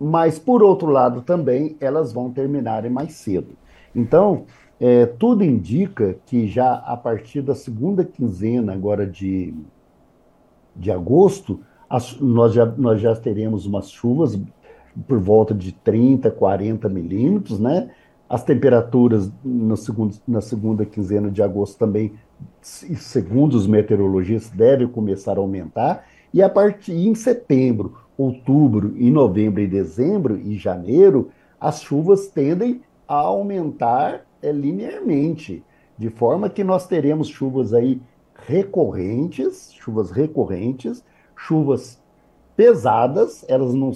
mas 0.00 0.38
por 0.38 0.62
outro 0.62 0.88
lado 0.88 1.20
também 1.20 1.76
elas 1.78 2.10
vão 2.10 2.30
terminarem 2.30 2.90
mais 2.90 3.12
cedo. 3.12 3.48
Então, 3.94 4.46
é, 4.80 5.04
tudo 5.04 5.44
indica 5.44 6.16
que 6.24 6.48
já 6.48 6.72
a 6.72 6.96
partir 6.96 7.42
da 7.42 7.54
segunda 7.54 8.02
quinzena 8.02 8.72
agora 8.72 9.06
de, 9.06 9.52
de 10.74 10.90
agosto, 10.90 11.60
as, 11.88 12.18
nós, 12.18 12.54
já, 12.54 12.64
nós 12.64 12.98
já 12.98 13.14
teremos 13.14 13.66
umas 13.66 13.90
chuvas 13.90 14.40
por 15.06 15.18
volta 15.18 15.52
de 15.52 15.72
30, 15.72 16.30
40 16.30 16.88
milímetros, 16.88 17.60
né? 17.60 17.90
As 18.26 18.42
temperaturas 18.42 19.30
no 19.44 19.76
segundo, 19.76 20.16
na 20.26 20.40
segunda 20.40 20.86
quinzena 20.86 21.30
de 21.30 21.42
agosto 21.42 21.76
também, 21.76 22.14
segundo 22.62 23.54
os 23.54 23.66
meteorologistas, 23.66 24.50
devem 24.56 24.86
começar 24.86 25.36
a 25.36 25.40
aumentar. 25.40 26.06
E 26.32 26.40
a 26.42 26.48
partir 26.48 26.92
em 26.92 27.14
setembro, 27.14 27.98
outubro, 28.16 28.94
e 28.96 29.10
novembro 29.10 29.60
e 29.60 29.66
dezembro 29.66 30.38
e 30.38 30.56
janeiro, 30.56 31.30
as 31.60 31.82
chuvas 31.82 32.28
tendem 32.28 32.80
a 33.06 33.16
aumentar 33.16 34.24
é, 34.42 34.52
linearmente, 34.52 35.62
de 35.96 36.08
forma 36.08 36.48
que 36.48 36.64
nós 36.64 36.86
teremos 36.86 37.28
chuvas 37.28 37.74
aí 37.74 38.00
recorrentes, 38.46 39.72
chuvas 39.72 40.10
recorrentes, 40.10 41.04
chuvas 41.36 42.00
pesadas, 42.56 43.44
elas 43.48 43.74
não, 43.74 43.92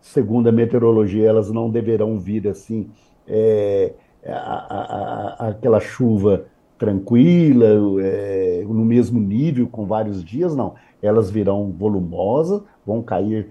segundo 0.00 0.48
a 0.48 0.52
meteorologia, 0.52 1.28
elas 1.28 1.50
não 1.50 1.70
deverão 1.70 2.18
vir 2.18 2.48
assim, 2.48 2.88
é, 3.26 3.92
a, 4.26 4.32
a, 4.32 5.46
a, 5.46 5.48
aquela 5.48 5.80
chuva 5.80 6.46
tranquila, 6.78 7.66
é, 8.00 8.64
no 8.64 8.84
mesmo 8.84 9.20
nível, 9.20 9.66
com 9.66 9.84
vários 9.84 10.24
dias, 10.24 10.54
não. 10.54 10.74
Elas 11.02 11.30
virão 11.30 11.72
volumosas, 11.76 12.62
vão 12.86 13.02
cair, 13.02 13.48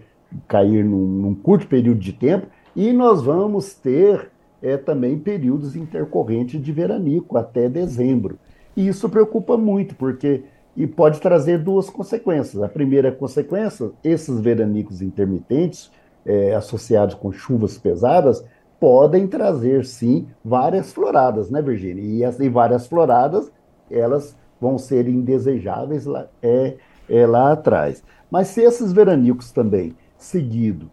cair 0.48 0.84
num, 0.84 1.06
num 1.06 1.36
curto 1.36 1.68
período 1.68 2.00
de 2.00 2.14
tempo, 2.14 2.48
e 2.76 2.94
nós 2.94 3.22
vamos 3.22 3.74
ter 3.74 4.32
é, 4.62 4.78
também 4.78 5.18
períodos 5.18 5.76
intercorrentes 5.76 6.62
de 6.62 6.72
veranico, 6.72 7.38
até 7.38 7.70
dezembro. 7.70 8.38
E 8.76 8.88
isso 8.88 9.10
preocupa 9.10 9.58
muito, 9.58 9.96
porque 9.96 10.44
e 10.78 10.86
pode 10.86 11.20
trazer 11.20 11.58
duas 11.58 11.90
consequências. 11.90 12.62
A 12.62 12.70
primeira 12.70 13.12
consequência, 13.12 13.90
esses 14.04 14.40
veranicos 14.40 15.02
intermitentes, 15.02 15.92
é, 16.24 16.54
associados 16.54 17.16
com 17.16 17.32
chuvas 17.32 17.80
pesadas, 17.80 18.46
podem 18.80 19.28
trazer, 19.28 19.86
sim, 19.86 20.28
várias 20.46 20.94
floradas, 20.94 21.50
né, 21.50 21.64
Virginia? 21.64 22.04
E, 22.04 22.24
as, 22.24 22.40
e 22.40 22.48
várias 22.48 22.86
floradas, 22.86 23.52
elas 23.90 24.38
vão 24.62 24.78
ser 24.78 25.08
indesejáveis 25.08 26.06
lá, 26.06 26.28
é, 26.44 26.76
é, 27.10 27.26
lá 27.26 27.54
atrás. 27.54 28.04
Mas 28.30 28.50
se 28.50 28.62
esses 28.62 28.94
veranicos 28.94 29.52
também, 29.52 29.96
seguido 30.16 30.92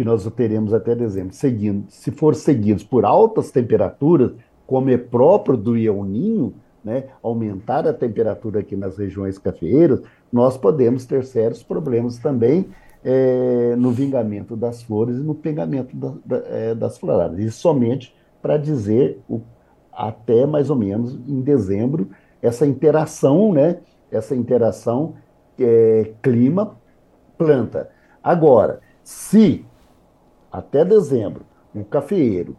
que 0.00 0.04
nós 0.04 0.24
teremos 0.34 0.72
até 0.72 0.94
dezembro, 0.94 1.34
seguindo, 1.34 1.84
se 1.90 2.10
for 2.10 2.34
seguidos 2.34 2.82
por 2.82 3.04
altas 3.04 3.50
temperaturas, 3.50 4.32
como 4.66 4.88
é 4.88 4.96
próprio 4.96 5.58
do 5.58 5.76
El 5.76 6.02
Ninho, 6.04 6.54
né, 6.82 7.08
aumentar 7.22 7.86
a 7.86 7.92
temperatura 7.92 8.60
aqui 8.60 8.74
nas 8.74 8.96
regiões 8.96 9.36
cafeeiras, 9.36 10.00
nós 10.32 10.56
podemos 10.56 11.04
ter 11.04 11.22
sérios 11.22 11.62
problemas 11.62 12.16
também 12.16 12.68
é, 13.04 13.74
no 13.76 13.90
vingamento 13.90 14.56
das 14.56 14.82
flores 14.82 15.18
e 15.18 15.20
no 15.20 15.34
pegamento 15.34 15.94
da, 15.94 16.14
da, 16.24 16.36
é, 16.48 16.74
das 16.74 16.96
floradas. 16.96 17.38
Isso 17.38 17.60
somente 17.60 18.16
para 18.40 18.56
dizer 18.56 19.20
o, 19.28 19.42
até 19.92 20.46
mais 20.46 20.70
ou 20.70 20.76
menos 20.76 21.12
em 21.28 21.42
dezembro 21.42 22.08
essa 22.40 22.66
interação, 22.66 23.52
né, 23.52 23.80
essa 24.10 24.34
interação 24.34 25.16
é, 25.58 26.10
clima-planta. 26.22 27.90
Agora, 28.22 28.80
se 29.04 29.66
até 30.50 30.84
dezembro, 30.84 31.44
o 31.74 31.84
cafeeiro 31.84 32.56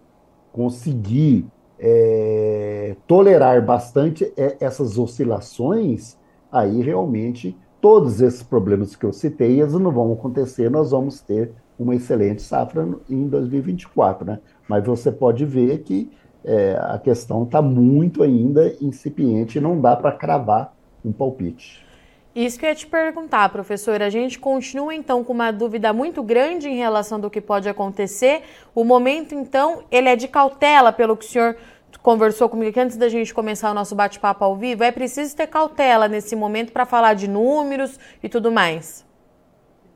conseguir 0.51 1.45
é, 1.79 2.95
tolerar 3.07 3.63
bastante 3.65 4.31
é, 4.37 4.57
essas 4.59 4.97
oscilações, 4.97 6.17
aí 6.51 6.81
realmente 6.81 7.57
todos 7.81 8.21
esses 8.21 8.43
problemas 8.43 8.95
que 8.95 9.05
eu 9.05 9.11
citei, 9.11 9.59
eles 9.59 9.73
não 9.73 9.91
vão 9.91 10.13
acontecer, 10.13 10.69
nós 10.69 10.91
vamos 10.91 11.21
ter 11.21 11.51
uma 11.79 11.95
excelente 11.95 12.41
safra 12.43 12.87
em 13.09 13.27
2024, 13.27 14.25
né? 14.25 14.39
Mas 14.69 14.85
você 14.85 15.11
pode 15.11 15.43
ver 15.45 15.79
que 15.79 16.11
é, 16.43 16.77
a 16.79 16.99
questão 16.99 17.43
está 17.43 17.61
muito 17.61 18.23
ainda 18.23 18.75
incipiente 18.81 19.59
não 19.59 19.79
dá 19.79 19.95
para 19.95 20.11
cravar 20.11 20.73
um 21.03 21.11
palpite. 21.11 21.85
Isso 22.33 22.57
que 22.57 22.65
eu 22.65 22.69
ia 22.69 22.75
te 22.75 22.87
perguntar, 22.87 23.49
professora. 23.49 24.05
A 24.05 24.09
gente 24.09 24.39
continua 24.39 24.95
então 24.95 25.23
com 25.23 25.33
uma 25.33 25.51
dúvida 25.51 25.91
muito 25.91 26.23
grande 26.23 26.69
em 26.69 26.77
relação 26.77 27.19
do 27.19 27.29
que 27.29 27.41
pode 27.41 27.67
acontecer. 27.67 28.43
O 28.73 28.85
momento, 28.85 29.35
então, 29.35 29.83
ele 29.91 30.07
é 30.07 30.15
de 30.15 30.29
cautela, 30.29 30.93
pelo 30.93 31.17
que 31.17 31.25
o 31.25 31.27
senhor 31.27 31.57
conversou 32.01 32.47
comigo 32.47 32.69
aqui 32.69 32.79
antes 32.79 32.95
da 32.95 33.09
gente 33.09 33.33
começar 33.33 33.69
o 33.69 33.73
nosso 33.73 33.93
bate-papo 33.95 34.45
ao 34.45 34.55
vivo. 34.55 34.83
É 34.83 34.91
preciso 34.91 35.35
ter 35.35 35.47
cautela 35.47 36.07
nesse 36.07 36.35
momento 36.35 36.71
para 36.71 36.85
falar 36.85 37.15
de 37.15 37.27
números 37.27 37.99
e 38.23 38.29
tudo 38.29 38.49
mais. 38.49 39.05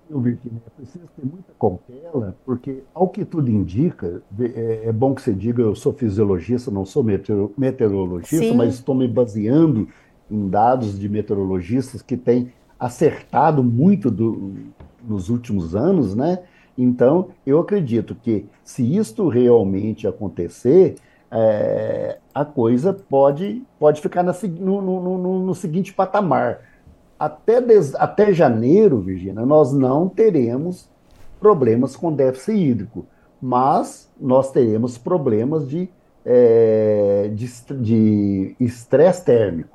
Eu, 0.09 0.19
Virginia, 0.19 0.61
é 0.67 0.69
preciso 0.69 1.05
ter 1.15 1.25
muita 1.25 1.51
cautela, 1.59 2.37
porque, 2.45 2.83
ao 2.93 3.07
que 3.07 3.25
tudo 3.25 3.49
indica, 3.49 4.21
é, 4.39 4.81
é 4.85 4.91
bom 4.91 5.15
que 5.15 5.21
você 5.21 5.33
diga, 5.33 5.63
eu 5.63 5.73
sou 5.73 5.93
fisiologista, 5.93 6.69
não 6.69 6.85
sou 6.85 7.03
meteorologista, 7.03 8.45
Sim. 8.45 8.55
mas 8.55 8.75
estou 8.75 8.93
me 8.93 9.07
baseando 9.07 9.87
em 10.29 10.49
dados 10.49 10.97
de 10.97 11.07
meteorologistas 11.07 12.01
que 12.01 12.17
têm 12.17 12.51
acertado 12.79 13.63
muito 13.63 14.11
do, 14.11 14.53
nos 15.03 15.29
últimos 15.29 15.75
anos, 15.75 16.15
né? 16.15 16.39
Então, 16.77 17.29
eu 17.45 17.59
acredito 17.59 18.15
que 18.15 18.45
se 18.63 18.95
isto 18.97 19.29
realmente 19.29 20.07
acontecer, 20.07 20.95
é, 21.31 22.17
a 22.33 22.43
coisa 22.43 22.93
pode, 22.93 23.63
pode 23.79 24.01
ficar 24.01 24.23
na, 24.23 24.33
no, 24.59 24.81
no, 24.81 25.17
no, 25.17 25.45
no, 25.45 25.55
seguinte 25.55 25.93
patamar. 25.93 26.61
Até, 27.17 27.61
des, 27.61 27.95
até 27.95 28.33
janeiro, 28.33 28.99
Virginia, 28.99 29.45
nós 29.45 29.71
não 29.71 30.09
teremos 30.09 30.89
problemas 31.39 31.95
com 31.95 32.11
déficit 32.11 32.57
hídrico, 32.57 33.05
mas 33.41 34.11
nós 34.19 34.51
teremos 34.51 34.97
problemas 34.97 35.67
de 35.67 35.89
é, 36.25 37.29
de 37.31 38.55
estresse 38.59 39.23
térmico. 39.23 39.74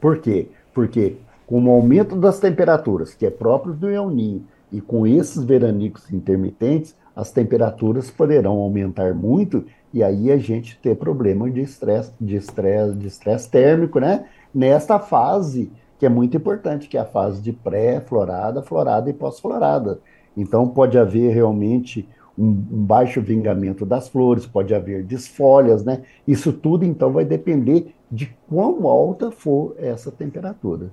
Por 0.00 0.18
quê? 0.18 0.48
Porque 0.74 1.16
com 1.46 1.64
o 1.64 1.70
aumento 1.70 2.16
das 2.16 2.40
temperaturas, 2.40 3.14
que 3.14 3.26
é 3.26 3.30
próprio 3.30 3.72
do 3.72 3.88
El 3.88 4.10
Ninho, 4.10 4.44
e 4.72 4.80
com 4.80 5.06
esses 5.06 5.42
veranicos 5.44 6.12
intermitentes, 6.12 6.94
as 7.14 7.30
temperaturas 7.30 8.10
poderão 8.10 8.58
aumentar 8.58 9.14
muito 9.14 9.64
e 9.94 10.02
aí 10.02 10.30
a 10.30 10.36
gente 10.36 10.78
ter 10.82 10.96
problema 10.96 11.50
de 11.50 11.62
estresse, 11.62 12.12
de 12.20 12.36
estresse, 12.36 12.94
de 12.94 13.06
estresse 13.06 13.48
térmico, 13.48 13.98
né? 13.98 14.26
Nesta 14.54 14.98
fase 14.98 15.70
que 15.98 16.04
é 16.04 16.08
muito 16.08 16.36
importante, 16.36 16.88
que 16.88 16.98
é 16.98 17.00
a 17.00 17.06
fase 17.06 17.40
de 17.40 17.52
pré-florada, 17.52 18.60
florada 18.60 19.08
e 19.08 19.14
pós-florada. 19.14 19.98
Então 20.36 20.68
pode 20.68 20.98
haver 20.98 21.32
realmente 21.32 22.06
um, 22.36 22.48
um, 22.48 22.84
baixo 22.84 23.22
vingamento 23.22 23.86
das 23.86 24.08
flores, 24.08 24.44
pode 24.44 24.74
haver 24.74 25.02
desfolhas, 25.02 25.82
né? 25.84 26.02
Isso 26.28 26.52
tudo 26.52 26.84
então 26.84 27.10
vai 27.10 27.24
depender 27.24 27.94
de 28.10 28.26
quão 28.48 28.86
alta 28.86 29.30
for 29.30 29.74
essa 29.78 30.10
temperatura. 30.10 30.90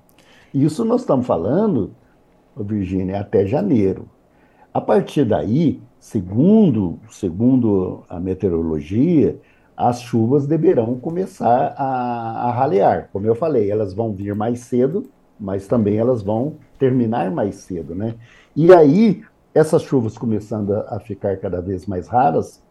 Isso 0.53 0.86
nós 0.86 1.01
estamos 1.01 1.25
falando, 1.25 1.91
Virgínia, 2.55 3.20
até 3.20 3.46
janeiro. 3.46 4.10
A 4.74 4.82
partir 4.82 5.25
daí, 5.25 5.82
segundo, 6.00 7.00
segundo 7.10 8.03
a 8.10 8.20
meteorologia, 8.20 9.39
as 9.75 10.01
chuvas 10.01 10.48
deverão 10.48 11.00
começar 11.00 11.74
a, 11.77 12.48
a 12.48 12.51
ralear. 12.51 13.10
Como 13.12 13.25
eu 13.25 13.36
falei, 13.36 13.70
elas 13.70 13.93
vão 13.93 14.13
vir 14.13 14.36
mais 14.36 14.62
cedo, 14.62 15.03
mas 15.39 15.67
também 15.67 15.98
elas 15.98 16.22
vão 16.22 16.55
terminar 16.79 17.32
mais 17.32 17.55
cedo, 17.55 17.93
né? 17.96 18.15
E 18.55 18.74
aí, 18.74 19.24
essas 19.53 19.82
chuvas 19.82 20.17
começando 20.17 20.74
a, 20.74 20.96
a 20.96 21.00
ficar 21.00 21.38
cada 21.38 21.62
vez 21.62 21.86
mais 21.86 22.08
raras, 22.08 22.62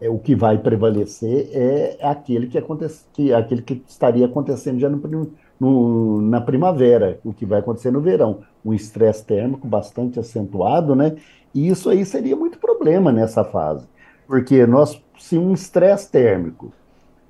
é, 0.00 0.08
o 0.08 0.18
que 0.18 0.34
vai 0.34 0.58
prevalecer 0.58 1.50
é 1.52 1.98
aquele 2.02 2.46
que, 2.46 2.58
acontece, 2.58 3.04
que, 3.12 3.32
aquele 3.32 3.62
que 3.62 3.82
estaria 3.86 4.26
acontecendo 4.26 4.78
já 4.78 4.88
no, 4.88 5.30
no, 5.58 6.22
na 6.22 6.40
primavera, 6.40 7.18
o 7.24 7.32
que 7.32 7.44
vai 7.44 7.60
acontecer 7.60 7.90
no 7.90 8.00
verão. 8.00 8.40
Um 8.64 8.72
estresse 8.72 9.24
térmico 9.24 9.66
bastante 9.66 10.20
acentuado, 10.20 10.94
né? 10.94 11.16
E 11.54 11.68
isso 11.68 11.90
aí 11.90 12.04
seria 12.04 12.36
muito 12.36 12.58
problema 12.58 13.10
nessa 13.10 13.44
fase. 13.44 13.86
Porque 14.26 14.66
nós, 14.66 15.02
se 15.18 15.38
um 15.38 15.52
estresse 15.52 16.10
térmico 16.10 16.72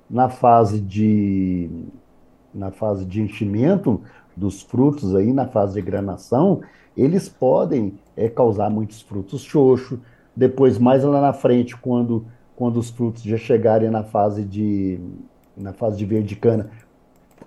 na 0.09 0.29
fase 0.29 0.79
de 0.79 1.69
na 2.53 2.71
fase 2.71 3.05
de 3.05 3.21
enchimento 3.21 4.01
dos 4.35 4.61
frutos 4.61 5.15
aí, 5.15 5.31
na 5.31 5.47
fase 5.47 5.75
de 5.75 5.81
granação, 5.81 6.61
eles 6.97 7.29
podem 7.29 7.99
é, 8.15 8.27
causar 8.27 8.69
muitos 8.69 9.01
frutos 9.01 9.41
xoxos. 9.41 9.99
Depois, 10.35 10.77
mais 10.77 11.03
lá 11.03 11.21
na 11.21 11.33
frente, 11.33 11.77
quando, 11.77 12.25
quando 12.59 12.75
os 12.75 12.89
frutos 12.89 13.23
já 13.23 13.37
chegarem 13.37 13.89
na 13.89 14.03
fase 14.03 14.43
de 14.43 14.99
na 15.55 15.71
fase 15.71 15.97
de 15.97 16.05
verde 16.05 16.35
cana, 16.35 16.69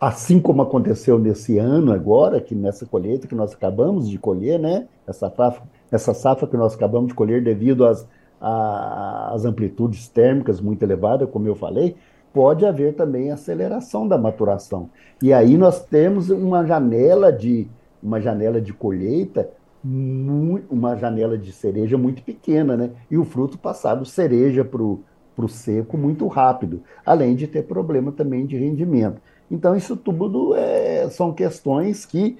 assim 0.00 0.40
como 0.40 0.62
aconteceu 0.62 1.18
nesse 1.18 1.58
ano 1.58 1.92
agora, 1.92 2.40
que 2.40 2.54
nessa 2.54 2.86
colheita 2.86 3.28
que 3.28 3.34
nós 3.34 3.52
acabamos 3.52 4.08
de 4.08 4.18
colher, 4.18 4.58
né? 4.58 4.88
Essa 5.06 5.28
safra, 5.30 5.62
essa 5.90 6.14
safra 6.14 6.46
que 6.46 6.56
nós 6.56 6.74
acabamos 6.74 7.08
de 7.08 7.14
colher 7.14 7.44
devido 7.44 7.84
às, 7.84 8.08
às 8.40 9.44
amplitudes 9.44 10.08
térmicas 10.08 10.62
muito 10.62 10.82
elevadas, 10.82 11.28
como 11.30 11.46
eu 11.46 11.54
falei, 11.54 11.94
pode 12.32 12.64
haver 12.64 12.94
também 12.94 13.30
aceleração 13.30 14.08
da 14.08 14.16
maturação. 14.16 14.88
E 15.22 15.30
aí 15.30 15.58
nós 15.58 15.84
temos 15.84 16.30
uma 16.30 16.66
janela 16.66 17.30
de 17.30 17.68
uma 18.02 18.18
janela 18.20 18.60
de 18.62 18.72
colheita 18.72 19.48
uma 19.84 20.96
janela 20.96 21.36
de 21.36 21.52
cereja 21.52 21.98
muito 21.98 22.22
pequena, 22.22 22.76
né? 22.76 22.90
E 23.10 23.18
o 23.18 23.24
fruto 23.24 23.58
passado 23.58 24.04
cereja 24.04 24.64
para 24.64 24.82
o 24.82 25.48
seco 25.48 25.96
muito 25.96 26.26
rápido, 26.28 26.82
além 27.04 27.34
de 27.34 27.46
ter 27.46 27.62
problema 27.62 28.12
também 28.12 28.46
de 28.46 28.56
rendimento. 28.56 29.20
Então, 29.50 29.76
isso 29.76 29.96
tudo 29.96 30.54
é, 30.54 31.08
são 31.10 31.32
questões 31.32 32.06
que, 32.06 32.38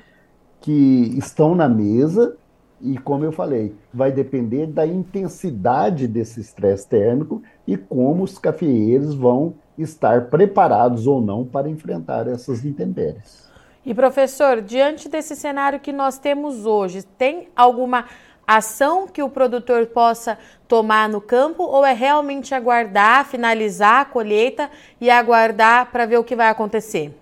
que 0.60 1.14
estão 1.18 1.54
na 1.54 1.68
mesa 1.68 2.36
e, 2.80 2.96
como 2.96 3.24
eu 3.24 3.32
falei, 3.32 3.74
vai 3.92 4.10
depender 4.10 4.66
da 4.66 4.86
intensidade 4.86 6.08
desse 6.08 6.40
estresse 6.40 6.88
térmico 6.88 7.42
e 7.66 7.76
como 7.76 8.24
os 8.24 8.38
cafeeiros 8.38 9.14
vão 9.14 9.54
estar 9.76 10.28
preparados 10.28 11.06
ou 11.06 11.20
não 11.20 11.44
para 11.44 11.68
enfrentar 11.68 12.26
essas 12.28 12.64
intempéries. 12.64 13.51
E 13.84 13.92
professor, 13.92 14.60
diante 14.60 15.08
desse 15.08 15.34
cenário 15.34 15.80
que 15.80 15.92
nós 15.92 16.18
temos 16.18 16.66
hoje, 16.66 17.02
tem 17.02 17.48
alguma 17.56 18.06
ação 18.46 19.08
que 19.08 19.22
o 19.22 19.28
produtor 19.28 19.86
possa 19.86 20.38
tomar 20.68 21.08
no 21.08 21.20
campo 21.20 21.64
ou 21.64 21.84
é 21.84 21.92
realmente 21.92 22.54
aguardar, 22.54 23.26
finalizar 23.26 24.02
a 24.02 24.04
colheita 24.04 24.70
e 25.00 25.10
aguardar 25.10 25.90
para 25.90 26.06
ver 26.06 26.18
o 26.18 26.24
que 26.24 26.36
vai 26.36 26.48
acontecer? 26.48 27.14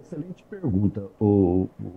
Excelente 0.00 0.44
pergunta, 0.48 1.08
o, 1.20 1.68
o 1.80 1.90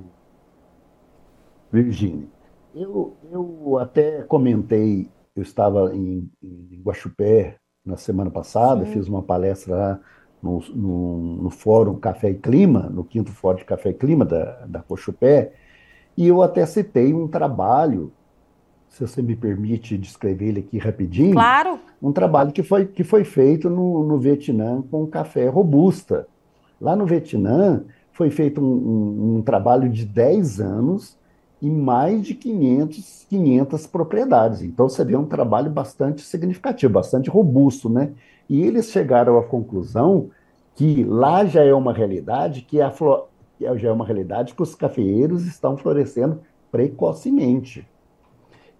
Virginia. 1.71 2.27
Eu, 2.73 3.15
eu 3.31 3.77
até 3.79 4.23
comentei, 4.23 5.09
eu 5.35 5.41
estava 5.41 5.95
em, 5.95 6.29
em 6.43 6.81
Guaxupé 6.83 7.55
na 7.85 7.95
semana 7.95 8.31
passada, 8.31 8.85
Sim. 8.85 8.91
fiz 8.91 9.07
uma 9.07 9.21
palestra 9.21 9.75
lá 9.75 9.99
no, 10.45 10.63
no, 10.75 11.17
no, 11.43 11.49
Fórum 11.49 11.95
Café 11.95 12.29
e 12.29 12.35
Clima, 12.35 12.81
no 12.81 13.03
quinto 13.03 13.31
Fórum 13.31 13.57
de 13.57 13.65
Café 13.65 13.89
e 13.89 13.93
Clima 13.93 14.23
da, 14.23 14.65
da 14.67 14.79
Cochupé, 14.81 15.53
e 16.15 16.27
eu 16.27 16.41
até 16.43 16.65
citei 16.65 17.13
um 17.13 17.27
trabalho, 17.27 18.11
se 18.89 19.01
você 19.01 19.21
me 19.21 19.35
permite 19.35 19.97
descrever 19.97 20.49
ele 20.49 20.59
aqui 20.59 20.77
rapidinho. 20.77 21.33
Claro. 21.33 21.79
Um 22.01 22.11
trabalho 22.11 22.51
que 22.51 22.61
foi, 22.61 22.85
que 22.85 23.03
foi 23.03 23.23
feito 23.23 23.69
no, 23.69 24.03
no 24.05 24.19
Vietnã 24.19 24.83
com 24.89 25.05
café 25.07 25.49
robusta. 25.49 26.27
Lá 26.79 26.95
no 26.95 27.05
Vietnã 27.05 27.83
foi 28.11 28.29
feito 28.29 28.61
um, 28.61 28.65
um, 28.65 29.37
um 29.37 29.41
trabalho 29.41 29.89
de 29.89 30.05
10 30.05 30.61
anos 30.61 31.17
em 31.61 31.71
mais 31.71 32.25
de 32.25 32.35
500, 32.35 33.25
500 33.29 33.87
propriedades. 33.87 34.61
Então 34.61 34.87
você 34.87 35.03
vê 35.03 35.15
um 35.17 35.25
trabalho 35.25 35.71
bastante 35.71 36.21
significativo, 36.21 36.93
bastante 36.93 37.29
robusto, 37.29 37.89
né? 37.89 38.11
E 38.49 38.61
eles 38.61 38.91
chegaram 38.91 39.37
à 39.37 39.43
conclusão 39.43 40.29
que 40.75 41.03
lá 41.03 41.45
já 41.45 41.63
é 41.63 41.73
uma 41.73 41.93
realidade 41.93 42.61
que 42.61 42.81
a 42.81 42.93
já 43.77 43.87
é 43.87 43.91
uma 43.91 44.05
realidade 44.05 44.53
que 44.53 44.61
os 44.61 44.75
cafeeiros 44.75 45.45
estão 45.45 45.77
florescendo 45.77 46.41
precocemente. 46.69 47.87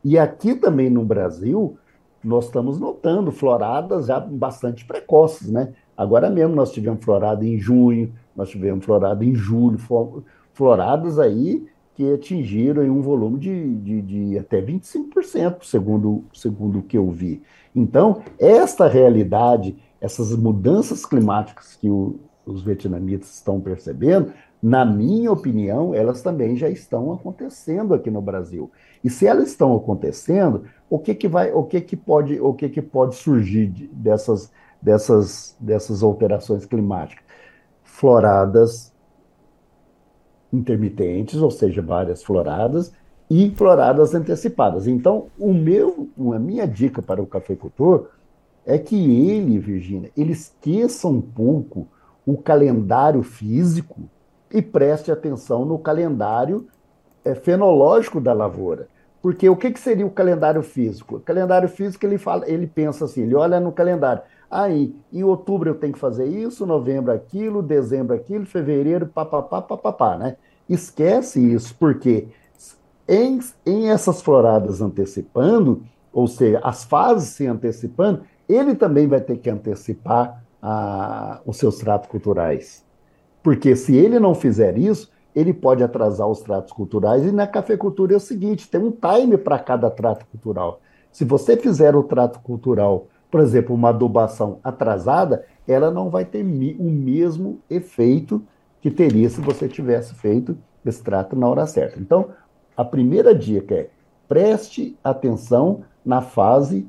E 0.03 0.19
aqui 0.19 0.53
também 0.53 0.89
no 0.89 1.03
Brasil, 1.05 1.77
nós 2.21 2.45
estamos 2.45 2.79
notando 2.79 3.31
floradas 3.31 4.07
já 4.07 4.19
bastante 4.19 4.85
precoces, 4.85 5.49
né? 5.49 5.73
Agora 5.95 6.29
mesmo 6.29 6.53
nós 6.53 6.71
tivemos 6.71 7.03
florada 7.03 7.45
em 7.45 7.57
junho, 7.57 8.13
nós 8.35 8.49
tivemos 8.49 8.83
florada 8.83 9.23
em 9.23 9.33
julho, 9.33 9.79
floradas 10.53 11.17
aí 11.17 11.65
que 11.95 12.13
atingiram 12.13 12.83
um 12.83 13.01
volume 13.01 13.39
de, 13.39 13.75
de, 13.75 14.01
de 14.01 14.37
até 14.37 14.61
25%, 14.61 15.63
segundo, 15.63 16.25
segundo 16.33 16.79
o 16.79 16.83
que 16.83 16.97
eu 16.97 17.09
vi. 17.09 17.41
Então, 17.73 18.21
esta 18.37 18.87
realidade, 18.87 19.77
essas 20.01 20.35
mudanças 20.35 21.05
climáticas 21.05 21.75
que 21.75 21.89
o, 21.89 22.19
os 22.45 22.61
vietnamitas 22.61 23.33
estão 23.33 23.61
percebendo, 23.61 24.33
na 24.61 24.83
minha 24.83 25.31
opinião, 25.31 25.93
elas 25.93 26.21
também 26.21 26.57
já 26.57 26.69
estão 26.69 27.13
acontecendo 27.13 27.93
aqui 27.93 28.11
no 28.11 28.21
Brasil. 28.21 28.69
E 29.03 29.09
se 29.09 29.25
elas 29.25 29.49
estão 29.49 29.73
acontecendo, 29.75 30.65
o 30.89 30.99
que, 30.99 31.15
que 31.15 31.27
vai, 31.27 31.53
o 31.53 31.63
que, 31.63 31.79
que 31.79 31.95
pode, 31.95 32.41
o 32.41 32.53
que, 32.53 32.67
que 32.67 32.81
pode 32.81 33.15
surgir 33.15 33.67
dessas, 33.93 34.51
dessas, 34.81 35.55
dessas 35.59 36.03
alterações 36.03 36.65
climáticas? 36.65 37.23
Floradas 37.83 38.94
intermitentes, 40.55 41.41
ou 41.41 41.51
seja, 41.51 41.81
várias 41.81 42.23
floradas, 42.23 42.91
e 43.29 43.51
floradas 43.51 44.13
antecipadas. 44.13 44.87
Então, 44.87 45.27
o 45.37 45.53
meu, 45.53 46.09
a 46.33 46.39
minha 46.39 46.67
dica 46.67 47.01
para 47.01 47.21
o 47.21 47.25
cafeicultor 47.25 48.07
é 48.65 48.77
que 48.77 48.95
ele, 48.95 49.59
Virgínia, 49.59 50.11
ele 50.15 50.31
esqueça 50.31 51.07
um 51.07 51.21
pouco 51.21 51.87
o 52.25 52.37
calendário 52.37 53.21
físico 53.21 54.09
e 54.51 54.61
preste 54.61 55.11
atenção 55.11 55.65
no 55.65 55.77
calendário 55.77 56.67
é, 57.23 57.35
fenológico 57.35 58.19
da 58.19 58.33
lavoura. 58.33 58.87
Porque 59.21 59.49
o 59.49 59.55
que, 59.55 59.71
que 59.71 59.79
seria 59.79 60.05
o 60.05 60.11
calendário 60.11 60.61
físico? 60.61 61.15
O 61.15 61.19
calendário 61.19 61.67
físico 61.67 62.05
ele 62.05 62.17
fala, 62.17 62.47
ele 62.47 62.67
pensa 62.67 63.05
assim, 63.05 63.23
ele 63.23 63.35
olha 63.35 63.59
no 63.59 63.71
calendário. 63.71 64.21
Aí, 64.49 64.95
em 65.11 65.23
outubro 65.23 65.69
eu 65.69 65.75
tenho 65.75 65.93
que 65.93 65.99
fazer 65.99 66.25
isso, 66.25 66.65
novembro 66.65 67.11
aquilo, 67.11 67.63
dezembro 67.63 68.15
aquilo, 68.15 68.45
fevereiro, 68.45 69.07
papapá, 69.07 69.61
papapá, 69.61 70.17
né? 70.17 70.37
Esquece 70.67 71.39
isso, 71.53 71.75
porque 71.79 72.27
em, 73.07 73.39
em 73.65 73.89
essas 73.89 74.21
floradas 74.21 74.81
antecipando, 74.81 75.83
ou 76.11 76.27
seja, 76.27 76.59
as 76.63 76.83
fases 76.83 77.29
se 77.29 77.45
antecipando, 77.45 78.23
ele 78.47 78.75
também 78.75 79.07
vai 79.07 79.21
ter 79.21 79.37
que 79.37 79.49
antecipar 79.49 80.43
a, 80.61 81.41
os 81.45 81.57
seus 81.57 81.77
tratos 81.77 82.09
culturais. 82.09 82.83
Porque 83.43 83.75
se 83.75 83.95
ele 83.95 84.19
não 84.19 84.33
fizer 84.33 84.77
isso, 84.77 85.11
ele 85.35 85.53
pode 85.53 85.83
atrasar 85.83 86.27
os 86.27 86.39
tratos 86.41 86.71
culturais. 86.71 87.23
E 87.23 87.31
na 87.31 87.45
cafeicultura 87.45 88.13
é 88.13 88.17
o 88.17 88.19
seguinte: 88.19 88.67
tem 88.67 88.81
um 88.81 88.91
time 88.91 89.37
para 89.37 89.59
cada 89.59 89.89
trato 89.91 90.25
cultural. 90.27 90.79
Se 91.11 91.23
você 91.23 91.55
fizer 91.55 91.95
o 91.95 92.03
trato 92.03 92.39
cultural, 92.39 93.07
por 93.29 93.41
exemplo, 93.41 93.75
uma 93.75 93.89
adubação 93.89 94.59
atrasada, 94.63 95.45
ela 95.67 95.91
não 95.91 96.09
vai 96.09 96.25
ter 96.25 96.41
o 96.41 96.89
mesmo 96.89 97.59
efeito 97.69 98.41
que 98.85 98.91
teria 98.91 99.27
se 99.27 99.41
você 99.41 99.67
tivesse 99.67 100.13
feito 100.13 100.55
esse 100.85 101.01
trato 101.01 101.35
na 101.35 101.47
hora 101.47 101.65
certa. 101.65 101.99
Então, 101.99 102.29
a 102.77 102.85
primeira 102.85 103.33
dica 103.33 103.73
é 103.73 103.89
preste 104.27 104.95
atenção 105.03 105.81
na 106.05 106.21
fase 106.21 106.87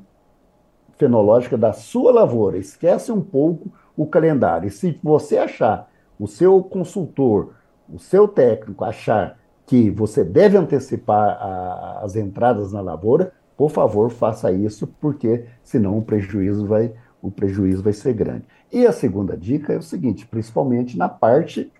fenológica 0.95 1.57
da 1.57 1.73
sua 1.73 2.11
lavoura. 2.11 2.59
Esquece 2.59 3.11
um 3.11 3.19
pouco 3.19 3.71
o 3.95 4.05
calendário. 4.05 4.67
E 4.67 4.69
se 4.69 4.99
você 5.01 5.39
achar, 5.39 5.89
o 6.19 6.27
seu 6.27 6.61
consultor, 6.61 7.55
o 7.91 7.97
seu 7.97 8.27
técnico 8.27 8.85
achar 8.85 9.39
que 9.65 9.89
você 9.89 10.23
deve 10.23 10.55
antecipar 10.55 11.29
a, 11.41 12.01
as 12.03 12.15
entradas 12.15 12.71
na 12.71 12.79
lavoura, 12.79 13.33
por 13.57 13.71
favor, 13.71 14.11
faça 14.11 14.51
isso, 14.51 14.85
porque 15.01 15.45
senão 15.63 15.97
o 15.97 16.03
prejuízo 16.03 16.63
vai, 16.67 16.93
o 17.23 17.31
prejuízo 17.31 17.81
vai 17.81 17.93
ser 17.93 18.13
grande. 18.13 18.45
E 18.71 18.85
a 18.85 18.91
segunda 18.91 19.35
dica 19.35 19.73
é 19.73 19.77
o 19.77 19.81
seguinte, 19.81 20.27
principalmente 20.27 20.95
na 20.95 21.09
parte, 21.09 21.73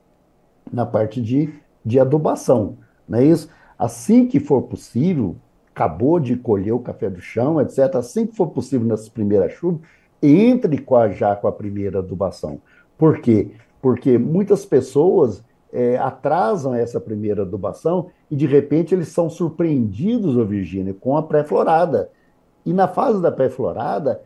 na 0.71 0.85
parte 0.85 1.21
de, 1.21 1.53
de 1.85 1.99
adubação, 1.99 2.77
não 3.07 3.19
é 3.19 3.25
isso? 3.25 3.49
Assim 3.77 4.25
que 4.25 4.39
for 4.39 4.63
possível, 4.63 5.35
acabou 5.73 6.19
de 6.19 6.35
colher 6.35 6.73
o 6.73 6.79
café 6.79 7.09
do 7.09 7.21
chão, 7.21 7.61
etc. 7.61 7.95
Assim 7.95 8.25
que 8.25 8.35
for 8.35 8.47
possível 8.47 8.87
nessas 8.87 9.09
primeiras 9.09 9.53
chuvas, 9.53 9.81
entre 10.21 10.79
com 10.79 10.95
a, 10.95 11.09
já 11.09 11.35
com 11.35 11.47
a 11.47 11.51
primeira 11.51 11.99
adubação. 11.99 12.59
Por 12.97 13.19
quê? 13.19 13.51
Porque 13.79 14.17
muitas 14.17 14.65
pessoas 14.65 15.43
é, 15.71 15.97
atrasam 15.97 16.73
essa 16.73 16.99
primeira 16.99 17.43
adubação 17.43 18.07
e 18.31 18.35
de 18.35 18.47
repente 18.47 18.95
eles 18.95 19.09
são 19.09 19.29
surpreendidos, 19.29 20.35
ô 20.35 20.43
Virgínia, 20.43 20.93
com 20.93 21.15
a 21.15 21.23
pré-florada. 21.23 22.09
E 22.65 22.73
na 22.73 22.87
fase 22.87 23.21
da 23.21 23.31
pré-florada 23.31 24.21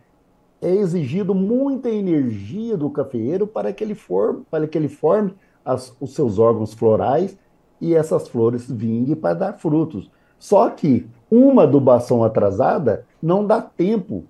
é 0.62 0.74
exigido 0.74 1.36
muita 1.36 1.90
energia 1.90 2.78
do 2.78 2.90
cafeeiro 2.90 3.46
para 3.46 3.74
que 3.74 3.84
ele 3.84 3.96
forme, 3.96 4.44
para 4.50 4.68
que 4.68 4.78
ele 4.78 4.88
forme 4.88 5.34
as, 5.66 5.96
os 6.00 6.14
seus 6.14 6.40
órgãos 6.40 6.74
florais 6.74 7.38
e 7.80 7.96
essas 7.96 8.28
flores 8.28 8.70
vinguem 8.70 9.16
para 9.16 9.34
dar 9.34 9.54
frutos. 9.54 10.10
Só 10.38 10.70
que 10.70 11.08
uma 11.30 11.64
adubação 11.64 12.24
atrasada 12.24 13.06
não 13.22 13.46
dá 13.46 13.62
tempo 13.62 14.24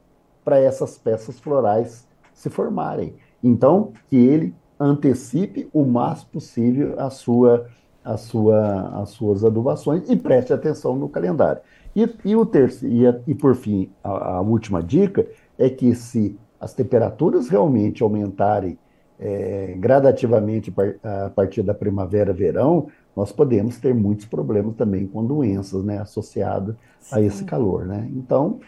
para 0.43 0.59
essas 0.59 0.97
peças 0.97 1.39
florais 1.39 2.07
se 2.33 2.49
formarem. 2.49 3.15
Então, 3.43 3.93
que 4.09 4.15
ele 4.15 4.53
antecipe 4.79 5.69
o 5.71 5.83
mais 5.85 6.23
possível 6.23 6.95
a 6.99 7.09
sua, 7.09 7.67
a 8.03 8.17
sua, 8.17 9.01
as 9.01 9.09
suas 9.09 9.45
adubações 9.45 10.09
e 10.09 10.15
preste 10.15 10.51
atenção 10.51 10.95
no 10.95 11.07
calendário. 11.07 11.61
E, 11.95 12.09
e 12.25 12.35
o 12.35 12.45
terceiro, 12.45 12.95
e, 12.95 13.07
a, 13.07 13.19
e 13.27 13.35
por 13.35 13.55
fim, 13.55 13.89
a, 14.03 14.35
a, 14.37 14.41
última 14.41 14.81
dica 14.81 15.27
é 15.57 15.69
que 15.69 15.93
se 15.93 16.37
as 16.59 16.73
temperaturas 16.73 17.49
realmente 17.49 18.01
aumentarem 18.01 18.77
é, 19.21 19.75
gradativamente 19.77 20.73
a 21.03 21.29
partir 21.29 21.62
da 21.62 21.75
primavera-verão, 21.75 22.88
nós 23.15 23.31
podemos 23.31 23.77
ter 23.77 23.93
muitos 23.93 24.25
problemas 24.25 24.75
também 24.75 25.05
com 25.05 25.23
doenças 25.23 25.84
né, 25.84 25.99
associadas 25.99 26.75
a 27.12 27.21
esse 27.21 27.43
calor. 27.43 27.86
Né? 27.86 28.10
Então, 28.15 28.60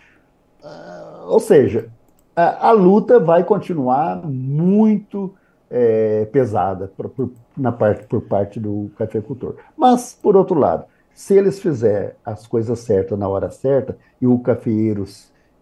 uh, 0.63 1.29
ou 1.29 1.39
seja, 1.39 1.89
a, 2.35 2.69
a, 2.69 2.71
luta 2.71 3.19
vai 3.19 3.43
continuar 3.43 4.21
muito 4.23 5.33
é, 5.71 6.25
pesada 6.25 6.91
por, 6.95 7.09
por, 7.09 7.31
na 7.57 7.71
parte, 7.71 8.05
por 8.05 8.21
parte 8.21 8.59
do 8.59 8.91
cafeicultor. 8.95 9.55
Mas, 9.75 10.13
por 10.21 10.35
outro 10.35 10.59
lado, 10.59 10.85
se 11.15 11.33
eles 11.35 11.59
fizerem 11.59 12.11
as 12.23 12.45
coisas 12.45 12.79
certas 12.79 13.17
na 13.17 13.27
hora 13.27 13.49
certa 13.49 13.97
e 14.21 14.27
o 14.27 14.37
cafeeiro 14.39 15.05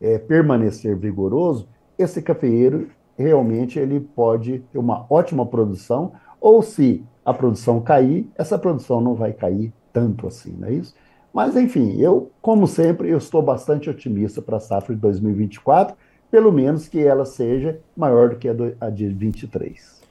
é, 0.01 0.17
permanecer 0.17 0.97
vigoroso, 0.97 1.67
esse 1.97 2.21
cafeeiro 2.21 2.89
realmente 3.17 3.79
ele 3.79 3.99
pode 3.99 4.59
ter 4.71 4.77
uma 4.77 5.05
ótima 5.09 5.45
produção, 5.45 6.13
ou 6.39 6.61
se 6.61 7.03
a 7.23 7.33
produção 7.33 7.79
cair, 7.81 8.27
essa 8.35 8.57
produção 8.57 8.99
não 8.99 9.13
vai 9.13 9.33
cair 9.33 9.71
tanto 9.93 10.27
assim, 10.27 10.55
não 10.57 10.67
é 10.67 10.73
isso? 10.73 10.95
Mas, 11.33 11.55
enfim, 11.55 11.99
eu, 12.01 12.29
como 12.41 12.67
sempre, 12.67 13.09
eu 13.09 13.17
estou 13.17 13.41
bastante 13.41 13.89
otimista 13.89 14.41
para 14.41 14.57
a 14.57 14.59
safra 14.59 14.93
de 14.93 14.99
2024, 14.99 15.95
pelo 16.29 16.51
menos 16.51 16.87
que 16.87 16.99
ela 16.99 17.25
seja 17.25 17.79
maior 17.95 18.29
do 18.29 18.35
que 18.37 18.49
a, 18.49 18.53
do, 18.53 18.75
a 18.79 18.89
de 18.89 19.07
23. 19.07 20.01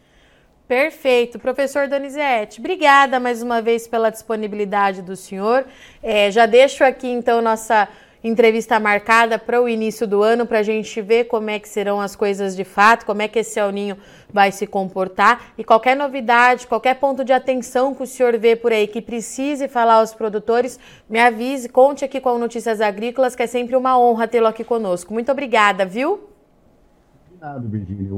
Perfeito. 0.66 1.38
Professor 1.38 1.88
Donizete, 1.88 2.60
obrigada 2.60 3.18
mais 3.18 3.42
uma 3.42 3.60
vez 3.60 3.88
pela 3.88 4.08
disponibilidade 4.08 5.02
do 5.02 5.16
senhor. 5.16 5.64
É, 6.02 6.30
já 6.30 6.46
deixo 6.46 6.84
aqui, 6.84 7.08
então, 7.08 7.42
nossa 7.42 7.88
entrevista 8.22 8.78
marcada 8.78 9.38
para 9.38 9.60
o 9.60 9.68
início 9.68 10.06
do 10.06 10.22
ano 10.22 10.46
para 10.46 10.58
a 10.58 10.62
gente 10.62 11.00
ver 11.00 11.24
como 11.24 11.48
é 11.48 11.58
que 11.58 11.68
serão 11.68 12.00
as 12.00 12.14
coisas 12.14 12.54
de 12.54 12.64
fato, 12.64 13.06
como 13.06 13.22
é 13.22 13.28
que 13.28 13.38
esse 13.38 13.60
Ninho 13.72 13.96
vai 14.32 14.52
se 14.52 14.66
comportar 14.66 15.52
e 15.56 15.64
qualquer 15.64 15.96
novidade, 15.96 16.66
qualquer 16.66 16.94
ponto 16.98 17.24
de 17.24 17.32
atenção 17.32 17.94
que 17.94 18.02
o 18.02 18.06
senhor 18.06 18.36
vê 18.38 18.54
por 18.54 18.72
aí 18.72 18.86
que 18.86 19.00
precise 19.00 19.68
falar 19.68 19.94
aos 19.94 20.14
produtores, 20.14 20.78
me 21.08 21.18
avise, 21.18 21.68
conte 21.68 22.04
aqui 22.04 22.20
com 22.20 22.38
Notícias 22.38 22.80
Agrícolas, 22.80 23.34
que 23.34 23.42
é 23.42 23.46
sempre 23.46 23.76
uma 23.76 23.98
honra 23.98 24.28
tê-lo 24.28 24.46
aqui 24.46 24.64
conosco. 24.64 25.12
Muito 25.12 25.32
obrigada, 25.32 25.84
viu? 25.84 26.20
Obrigado, 27.26 27.68
Virgínia. 27.68 28.10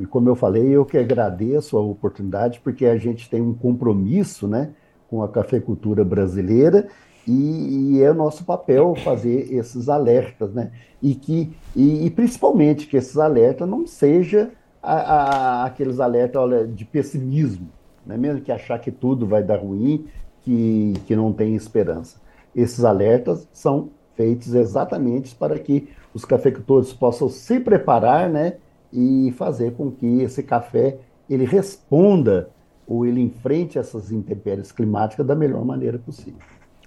E 0.00 0.06
como 0.06 0.28
eu 0.28 0.34
falei, 0.34 0.68
eu 0.68 0.86
que 0.86 0.96
agradeço 0.96 1.76
a 1.76 1.80
oportunidade, 1.80 2.60
porque 2.60 2.86
a 2.86 2.96
gente 2.96 3.28
tem 3.28 3.42
um 3.42 3.52
compromisso 3.52 4.48
né, 4.48 4.70
com 5.08 5.22
a 5.22 5.28
cafeicultura 5.28 6.04
brasileira 6.04 6.88
e, 7.26 7.96
e, 7.96 8.02
é 8.02 8.10
o 8.10 8.14
nosso 8.14 8.44
papel 8.44 8.94
fazer 8.96 9.52
esses 9.52 9.88
alertas, 9.88 10.52
né? 10.52 10.70
E 11.02 11.14
que 11.14 11.52
e, 11.74 12.06
e 12.06 12.10
principalmente 12.10 12.86
que 12.86 12.96
esses 12.96 13.16
alertas 13.16 13.68
não 13.68 13.86
sejam 13.86 14.50
aqueles 14.82 15.98
alertas 15.98 16.42
olha, 16.42 16.66
de 16.66 16.84
pessimismo, 16.84 17.68
né? 18.04 18.18
mesmo 18.18 18.42
que 18.42 18.52
achar 18.52 18.78
que 18.78 18.90
tudo 18.90 19.26
vai 19.26 19.42
dar 19.42 19.56
ruim, 19.56 20.06
que, 20.42 20.92
que 21.06 21.16
não 21.16 21.32
tem 21.32 21.54
esperança. 21.54 22.20
Esses 22.54 22.84
alertas 22.84 23.48
são 23.50 23.88
feitos 24.14 24.54
exatamente 24.54 25.34
para 25.34 25.58
que 25.58 25.88
os 26.12 26.26
cafeicultores 26.26 26.92
possam 26.92 27.30
se 27.30 27.58
preparar, 27.58 28.28
né? 28.28 28.56
E 28.92 29.32
fazer 29.36 29.72
com 29.72 29.90
que 29.90 30.20
esse 30.20 30.42
café 30.42 30.98
ele 31.28 31.44
responda 31.44 32.50
ou 32.86 33.06
ele 33.06 33.20
enfrente 33.20 33.78
essas 33.78 34.12
intempéries 34.12 34.70
climáticas 34.70 35.26
da 35.26 35.34
melhor 35.34 35.64
maneira 35.64 35.98
possível 35.98 36.38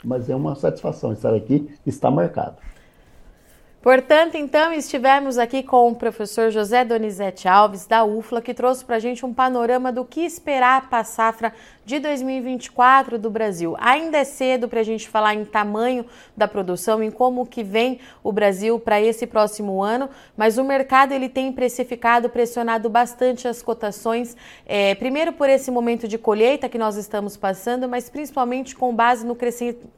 mas 0.03 0.29
é 0.29 0.35
uma 0.35 0.55
satisfação 0.55 1.13
estar 1.13 1.33
aqui, 1.33 1.69
está 1.85 2.09
marcado. 2.11 2.57
Portanto, 3.81 4.35
então, 4.35 4.73
estivemos 4.73 5.37
aqui 5.37 5.61
com 5.61 5.89
o 5.89 5.95
professor 5.95 6.49
José 6.49 6.83
Donizete 6.83 7.47
Alves, 7.47 7.85
da 7.85 8.03
UFLA, 8.03 8.41
que 8.41 8.53
trouxe 8.53 8.83
para 8.83 8.95
a 8.95 8.99
gente 8.99 9.25
um 9.25 9.33
panorama 9.33 9.91
do 9.91 10.03
que 10.03 10.21
esperar 10.21 10.89
para 10.89 10.99
a 10.99 11.03
safra 11.03 11.53
de 11.87 11.99
2024 11.99 13.17
do 13.17 13.29
Brasil. 13.29 13.77
Ainda 13.79 14.17
é 14.17 14.25
cedo 14.25 14.67
para 14.67 14.81
a 14.81 14.83
gente 14.83 15.07
falar 15.07 15.35
em 15.35 15.45
tamanho 15.45 16.05
da 16.35 16.45
produção, 16.45 17.01
em 17.01 17.09
como 17.09 17.45
que 17.45 17.63
vem 17.63 18.01
o 18.21 18.29
Brasil 18.29 18.77
para 18.77 18.99
esse 18.99 19.25
próximo 19.25 19.81
ano, 19.81 20.09
mas 20.35 20.57
o 20.57 20.65
mercado 20.65 21.13
ele 21.13 21.29
tem 21.29 21.49
precificado, 21.53 22.29
pressionado 22.29 22.89
bastante 22.89 23.47
as 23.47 23.61
cotações, 23.61 24.35
é, 24.65 24.95
primeiro 24.95 25.31
por 25.31 25.47
esse 25.47 25.71
momento 25.71 26.09
de 26.09 26.17
colheita 26.17 26.67
que 26.67 26.77
nós 26.77 26.97
estamos 26.97 27.37
passando, 27.37 27.87
mas 27.87 28.09
principalmente 28.09 28.75
com 28.75 28.93
base 28.93 29.25
no 29.25 29.37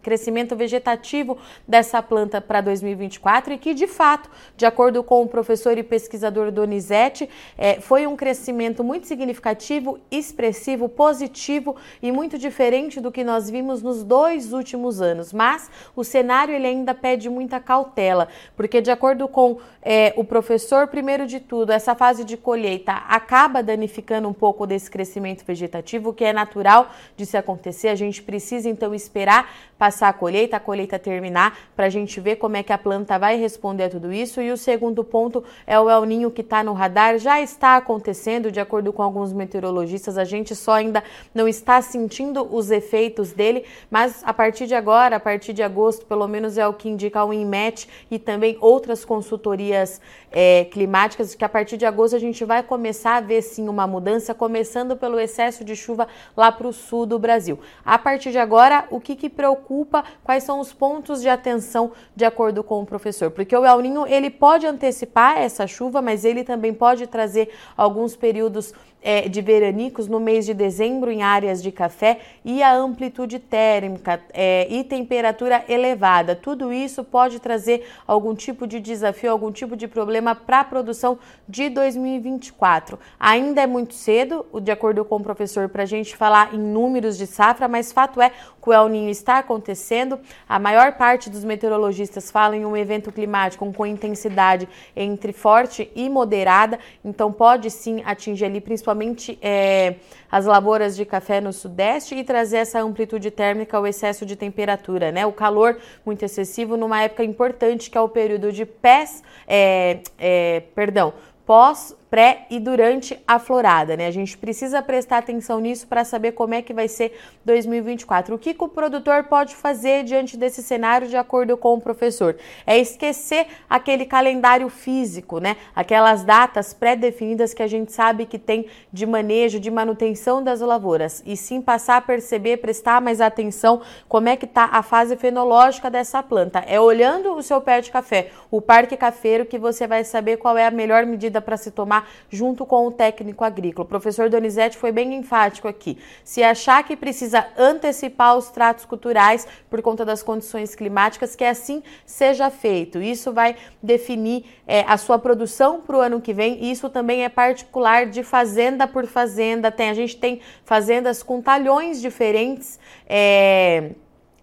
crescimento 0.04 0.56
vegetativo 0.56 1.40
dessa 1.68 2.04
planta 2.04 2.40
para 2.40 2.62
2024 2.62 3.54
e 3.54 3.58
que, 3.58 3.69
de 3.74 3.88
fato, 3.88 4.30
de 4.56 4.66
acordo 4.66 5.04
com 5.04 5.24
o 5.24 5.28
professor 5.28 5.78
e 5.78 5.84
pesquisador 5.84 6.52
Donizete, 6.52 7.30
é, 7.58 7.80
foi 7.80 8.06
um 8.06 8.16
crescimento 8.16 8.84
muito 8.84 9.08
significativo, 9.08 10.00
expressivo, 10.12 10.90
positivo 10.90 11.76
e 12.02 12.12
muito 12.12 12.38
diferente 12.38 13.00
do 13.00 13.12
que 13.12 13.24
nós 13.24 13.50
vimos 13.50 13.82
nos 13.82 14.04
dois 14.04 14.54
últimos 14.54 15.02
anos. 15.02 15.32
Mas 15.32 15.70
o 15.96 16.04
cenário 16.04 16.54
ele 16.54 16.68
ainda 16.68 16.94
pede 16.94 17.30
muita 17.30 17.60
cautela, 17.60 18.28
porque 18.56 18.82
de 18.82 18.92
acordo 18.92 19.28
com 19.28 19.58
é, 19.82 20.14
o 20.18 20.24
professor, 20.24 20.88
primeiro 20.88 21.26
de 21.26 21.40
tudo, 21.40 21.72
essa 21.72 21.96
fase 21.96 22.24
de 22.24 22.36
colheita 22.36 22.92
acaba 22.92 23.64
danificando 23.64 24.28
um 24.28 24.34
pouco 24.34 24.68
desse 24.68 24.92
crescimento 24.92 25.46
vegetativo, 25.46 26.14
que 26.14 26.26
é 26.26 26.34
natural 26.34 26.92
de 27.16 27.26
se 27.26 27.38
acontecer. 27.38 27.88
A 27.88 27.96
gente 27.96 28.22
precisa 28.22 28.70
então 28.70 28.94
esperar 28.94 29.50
passar 29.78 30.10
a 30.10 30.14
colheita, 30.14 30.58
a 30.58 30.60
colheita 30.60 31.00
terminar, 31.00 31.58
para 31.76 31.86
a 31.86 31.90
gente 31.90 32.20
ver 32.20 32.36
como 32.36 32.58
é 32.58 32.64
que 32.64 32.74
a 32.74 32.78
planta 32.78 33.18
vai 33.18 33.38
responder 33.38 33.59
responder 33.60 33.84
a 33.84 33.90
tudo 33.90 34.14
isso. 34.14 34.42
E 34.42 34.52
o 34.52 34.58
segundo 34.58 35.04
ponto 35.04 35.44
é 35.68 35.78
o 35.78 35.90
El 35.90 36.06
Ninho 36.06 36.32
que 36.32 36.40
está 36.40 36.64
no 36.64 36.72
radar, 36.72 37.18
já 37.20 37.42
está 37.42 37.76
acontecendo, 37.76 38.52
de 38.52 38.60
acordo 38.60 38.94
com 38.94 39.04
alguns 39.04 39.34
meteorologistas, 39.34 40.18
a 40.18 40.24
gente 40.24 40.56
só 40.56 40.74
ainda 40.74 41.04
não 41.36 41.46
está 41.46 41.82
sentindo 41.82 42.48
os 42.56 42.72
efeitos 42.72 43.34
dele, 43.34 43.66
mas 43.92 44.24
a 44.24 44.34
partir 44.34 44.66
de 44.66 44.76
agora, 44.76 45.18
a 45.18 45.20
partir 45.20 45.52
de 45.52 45.62
agosto, 45.62 46.06
pelo 46.06 46.28
menos 46.28 46.58
é 46.58 46.66
o 46.66 46.74
que 46.74 46.88
indica 46.88 47.24
o 47.24 47.34
INMET 47.34 47.90
e 48.10 48.18
também 48.18 48.58
outras 48.62 49.04
consultorias 49.04 50.00
é, 50.32 50.66
climáticas, 50.66 51.36
que 51.36 51.44
a 51.44 51.50
partir 51.50 51.76
de 51.78 51.86
agosto 51.86 52.16
a 52.16 52.20
gente 52.20 52.46
vai 52.46 52.64
começar 52.64 53.18
a 53.18 53.22
ver 53.22 53.42
sim 53.42 53.68
uma 53.68 53.86
mudança, 53.88 54.34
começando 54.34 54.96
pelo 54.96 55.20
excesso 55.20 55.66
de 55.66 55.76
chuva 55.76 56.08
lá 56.38 56.52
para 56.52 56.68
o 56.68 56.74
sul 56.74 57.06
do 57.06 57.20
Brasil. 57.20 57.60
A 57.84 57.98
partir 57.98 58.32
de 58.32 58.38
agora, 58.38 58.86
o 58.90 59.00
que, 59.00 59.16
que 59.16 59.30
preocupa, 59.30 60.04
quais 60.24 60.44
são 60.44 60.60
os 60.60 60.72
pontos 60.72 61.22
de 61.22 61.30
atenção 61.30 61.92
de 62.16 62.26
acordo 62.26 62.64
com 62.64 62.82
o 62.82 62.86
professor? 62.86 63.32
Porque 63.32 63.49
o 63.56 63.66
El 63.66 63.80
Ninho 63.80 64.06
ele 64.08 64.30
pode 64.30 64.66
antecipar 64.66 65.38
essa 65.38 65.66
chuva, 65.68 66.02
mas 66.02 66.26
ele 66.26 66.44
também 66.44 66.74
pode 66.74 67.08
trazer 67.08 67.50
alguns 67.76 68.16
períodos 68.16 68.74
é, 69.02 69.30
de 69.30 69.42
veranicos 69.42 70.08
no 70.08 70.20
mês 70.20 70.46
de 70.46 70.54
dezembro 70.54 71.12
em 71.12 71.24
áreas 71.24 71.62
de 71.64 71.72
café 71.72 72.20
e 72.44 72.62
a 72.62 72.76
amplitude 72.76 73.40
térmica 73.40 74.20
é, 74.34 74.68
e 74.70 74.84
temperatura 74.84 75.64
elevada. 75.70 76.36
Tudo 76.36 76.74
isso 76.74 77.04
pode 77.04 77.40
trazer 77.40 77.88
algum 78.06 78.36
tipo 78.36 78.68
de 78.68 78.80
desafio, 78.80 79.32
algum 79.32 79.52
tipo 79.52 79.76
de 79.76 79.88
problema 79.88 80.36
para 80.36 80.62
a 80.62 80.64
produção 80.64 81.18
de 81.48 81.70
2024. 81.70 83.00
Ainda 83.20 83.62
é 83.62 83.68
muito 83.68 83.94
cedo, 83.94 84.46
de 84.62 84.72
acordo 84.72 85.06
com 85.06 85.16
o 85.18 85.24
professor, 85.24 85.70
para 85.70 85.84
a 85.84 85.86
gente 85.86 86.16
falar 86.16 86.54
em 86.54 86.60
números 86.60 87.18
de 87.18 87.26
safra, 87.26 87.68
mas 87.68 87.92
fato 87.92 88.22
é 88.22 88.30
que 88.30 88.70
o 88.70 88.74
El 88.74 88.90
Ninho 88.90 89.10
está 89.10 89.40
acontecendo. 89.40 90.20
A 90.48 90.60
maior 90.60 90.94
parte 90.94 91.30
dos 91.30 91.44
meteorologistas 91.44 92.30
falam 92.30 92.58
em 92.58 92.66
um 92.66 92.76
evento 92.76 93.12
climático 93.12 93.72
com 93.74 93.86
intensidade 93.86 94.68
entre 94.96 95.32
forte 95.32 95.90
e 95.96 96.10
moderada, 96.10 96.80
então 97.04 97.32
pode 97.32 97.70
sim 97.72 98.02
atingir 98.06 98.46
ali 98.46 98.60
principalmente 98.60 98.89
principalmente 98.90 99.38
é, 99.42 99.96
as 100.32 100.46
lavouras 100.46 100.96
de 100.96 101.06
café 101.06 101.40
no 101.40 101.54
sudeste 101.54 102.16
e 102.16 102.24
trazer 102.24 102.58
essa 102.58 102.82
amplitude 102.82 103.30
térmica 103.30 103.78
ao 103.78 103.86
excesso 103.86 104.26
de 104.26 104.36
temperatura, 104.36 105.12
né? 105.12 105.26
O 105.26 105.32
calor 105.32 105.78
muito 106.06 106.24
excessivo 106.24 106.76
numa 106.76 107.04
época 107.04 107.24
importante 107.24 107.90
que 107.90 107.98
é 107.98 108.02
o 108.02 108.10
período 108.10 108.52
de 108.52 108.66
pés, 108.66 109.24
é, 109.48 110.00
é, 110.18 110.64
perdão, 110.74 111.14
pós 111.46 111.96
pré 112.10 112.48
e 112.50 112.60
durante 112.60 113.20
a 113.28 113.38
florada, 113.38 113.96
né? 113.96 114.08
A 114.08 114.12
gente 114.12 114.38
precisa 114.38 114.82
prestar 114.82 115.20
atenção 115.20 115.60
nisso 115.60 115.88
para 115.88 116.04
saber 116.04 116.32
como 116.32 116.54
é 116.54 116.62
que 116.62 116.74
vai 116.74 116.88
ser 116.88 117.18
2024. 117.46 118.36
O 118.36 118.40
que, 118.40 118.54
que, 118.54 118.64
o 118.64 118.68
produtor 118.68 119.26
pode 119.26 119.56
fazer 119.56 120.04
diante 120.04 120.36
desse 120.36 120.64
cenário, 120.64 121.08
de 121.08 121.16
acordo 121.16 121.56
com 121.56 121.76
o 121.76 121.82
professor? 121.82 122.36
É 122.66 122.78
esquecer 122.78 123.48
aquele 123.70 124.06
calendário 124.06 124.70
físico, 124.70 125.40
né? 125.40 125.56
Aquelas 125.76 126.24
datas 126.24 126.74
pré-definidas 126.74 127.54
que 127.54 127.62
a 127.62 127.68
gente 127.68 127.92
sabe 127.92 128.26
que 128.26 128.40
tem 128.40 128.66
de 128.92 129.06
manejo, 129.06 129.60
de 129.60 129.70
manutenção 129.70 130.44
das 130.44 130.62
lavouras, 130.62 131.22
e 131.26 131.38
sim 131.38 131.62
passar 131.62 131.98
a 131.98 132.02
perceber, 132.02 132.58
prestar 132.58 133.02
mais 133.02 133.22
atenção 133.22 133.82
como 134.08 134.30
é 134.30 134.36
que 134.36 134.46
está 134.46 134.70
a 134.72 134.82
fase 134.82 135.16
fenológica 135.16 135.90
dessa 135.90 136.24
planta. 136.24 136.60
É 136.68 136.80
olhando 136.80 137.36
o 137.36 137.44
seu 137.44 137.62
pé 137.62 137.82
de 137.82 137.92
café, 137.92 138.32
o 138.50 138.62
parque 138.62 138.98
cafeiro, 138.98 139.46
que 139.46 139.60
você 139.60 139.86
vai 139.86 140.04
saber 140.04 140.38
qual 140.38 140.58
é 140.58 140.66
a 140.66 140.72
melhor 140.72 141.06
medida 141.06 141.40
para 141.40 141.58
se 141.58 141.70
tomar 141.70 141.99
junto 142.30 142.66
com 142.66 142.88
o 142.88 142.92
técnico 142.92 143.44
agrícola. 143.44 143.86
O 143.86 143.88
professor 143.90 144.30
Donizete 144.30 144.78
foi 144.78 144.92
bem 144.92 145.14
enfático 145.16 145.68
aqui. 145.68 145.98
Se 146.24 146.44
achar 146.44 146.84
que 146.84 146.96
precisa 146.96 147.48
antecipar 147.58 148.38
os 148.38 148.50
tratos 148.50 148.86
culturais 148.86 149.48
por 149.70 149.82
conta 149.82 150.06
das 150.06 150.24
condições 150.24 150.76
climáticas, 150.76 151.36
que 151.36 151.44
assim 151.44 151.84
seja 152.06 152.50
feito. 152.50 153.02
Isso 153.02 153.32
vai 153.32 153.56
definir 153.82 154.46
é, 154.68 154.82
a 154.88 154.98
sua 154.98 155.18
produção 155.20 155.82
para 155.82 155.98
o 155.98 156.00
ano 156.00 156.22
que 156.22 156.34
vem. 156.34 156.72
Isso 156.72 156.90
também 156.90 157.24
é 157.24 157.30
particular 157.30 158.06
de 158.06 158.24
fazenda 158.24 158.88
por 158.88 159.06
fazenda. 159.06 159.72
Tem, 159.72 159.90
a 159.90 159.94
gente 159.94 160.18
tem 160.18 160.42
fazendas 160.64 161.24
com 161.24 161.42
talhões 161.42 162.02
diferentes. 162.02 162.80
É, 163.08 163.92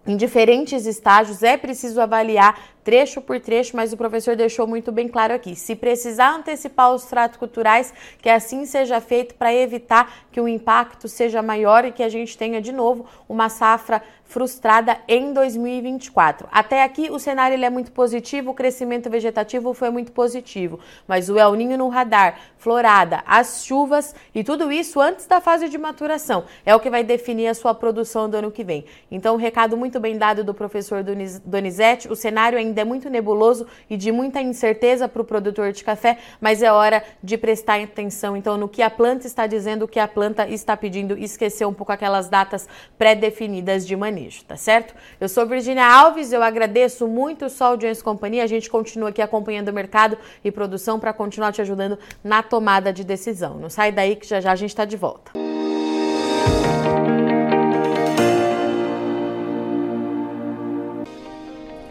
em 0.07 0.15
diferentes 0.15 0.85
estágios, 0.85 1.43
é 1.43 1.57
preciso 1.57 1.99
avaliar 1.99 2.57
trecho 2.87 3.19
por 3.19 3.37
trecho, 3.37 3.75
mas 3.75 3.91
o 3.91 3.97
professor 3.97 4.33
deixou 4.33 4.65
muito 4.65 4.93
bem 4.93 5.09
claro 5.09 5.33
aqui. 5.33 5.57
Se 5.57 5.75
precisar 5.75 6.33
antecipar 6.33 6.93
os 6.93 7.03
tratos 7.03 7.37
culturais, 7.37 7.93
que 8.21 8.29
assim 8.29 8.65
seja 8.65 9.01
feito 9.01 9.35
para 9.35 9.53
evitar 9.53 10.09
que 10.31 10.39
o 10.39 10.47
impacto 10.47 11.09
seja 11.09 11.41
maior 11.41 11.83
e 11.83 11.91
que 11.91 12.01
a 12.01 12.07
gente 12.07 12.37
tenha 12.37 12.61
de 12.61 12.71
novo 12.71 13.05
uma 13.27 13.49
safra 13.49 14.01
frustrada 14.23 14.97
em 15.07 15.33
2024. 15.33 16.47
Até 16.51 16.83
aqui 16.83 17.09
o 17.09 17.17
cenário 17.17 17.55
ele 17.55 17.65
é 17.65 17.69
muito 17.69 17.91
positivo, 17.91 18.51
o 18.51 18.53
crescimento 18.53 19.09
vegetativo 19.09 19.73
foi 19.73 19.89
muito 19.89 20.11
positivo, 20.11 20.79
mas 21.07 21.29
o 21.29 21.39
El 21.39 21.55
Ninho 21.55 21.77
no 21.77 21.87
radar, 21.87 22.37
florada, 22.57 23.23
as 23.25 23.65
chuvas 23.65 24.13
e 24.35 24.43
tudo 24.43 24.71
isso 24.71 24.99
antes 24.99 25.25
da 25.25 25.39
fase 25.39 25.69
de 25.69 25.77
maturação 25.77 26.43
é 26.65 26.75
o 26.75 26.79
que 26.79 26.89
vai 26.89 27.03
definir 27.03 27.47
a 27.47 27.53
sua 27.53 27.73
produção 27.73 28.29
do 28.29 28.37
ano 28.37 28.51
que 28.51 28.63
vem. 28.63 28.85
Então, 29.09 29.35
um 29.35 29.37
recado 29.37 29.77
muito 29.77 29.99
bem 29.99 30.17
dado 30.17 30.43
do 30.43 30.53
professor 30.53 31.03
Donizete, 31.45 32.09
o 32.09 32.15
cenário 32.15 32.57
ainda 32.57 32.76
ainda 32.77 32.81
é 32.81 32.85
muito 32.85 33.09
nebuloso 33.09 33.65
e 33.89 33.97
de 33.97 34.11
muita 34.11 34.41
incerteza 34.41 35.07
para 35.07 35.21
o 35.21 35.25
produtor 35.25 35.71
de 35.71 35.83
café, 35.83 36.19
mas 36.39 36.61
é 36.61 36.71
hora 36.71 37.03
de 37.23 37.37
prestar 37.37 37.81
atenção 37.81 38.37
então 38.37 38.57
no 38.57 38.69
que 38.69 38.81
a 38.81 38.89
planta 38.89 39.25
está 39.25 39.47
dizendo, 39.47 39.85
o 39.85 39.87
que 39.87 39.99
a 39.99 40.07
planta 40.07 40.47
está 40.47 40.77
pedindo 40.77 41.17
esquecer 41.17 41.65
um 41.65 41.73
pouco 41.73 41.91
aquelas 41.91 42.29
datas 42.29 42.67
pré-definidas 42.97 43.85
de 43.85 43.95
manejo, 43.95 44.43
tá 44.45 44.55
certo? 44.55 44.93
Eu 45.19 45.27
sou 45.27 45.45
Virginia 45.45 45.85
Alves, 45.85 46.31
eu 46.31 46.43
agradeço 46.43 47.07
muito 47.07 47.45
o 47.45 47.49
Sol 47.49 47.77
Jones 47.77 48.01
Companhia, 48.01 48.43
a 48.43 48.47
gente 48.47 48.69
continua 48.69 49.09
aqui 49.09 49.21
acompanhando 49.21 49.69
o 49.69 49.73
mercado 49.73 50.17
e 50.43 50.51
produção 50.51 50.99
para 50.99 51.13
continuar 51.13 51.51
te 51.51 51.61
ajudando 51.61 51.97
na 52.23 52.43
tomada 52.43 52.93
de 52.93 53.03
decisão. 53.03 53.55
Não 53.55 53.69
sai 53.69 53.91
daí 53.91 54.15
que 54.15 54.27
já 54.27 54.39
já 54.39 54.51
a 54.51 54.55
gente 54.55 54.69
está 54.69 54.85
de 54.85 54.97
volta. 54.97 55.31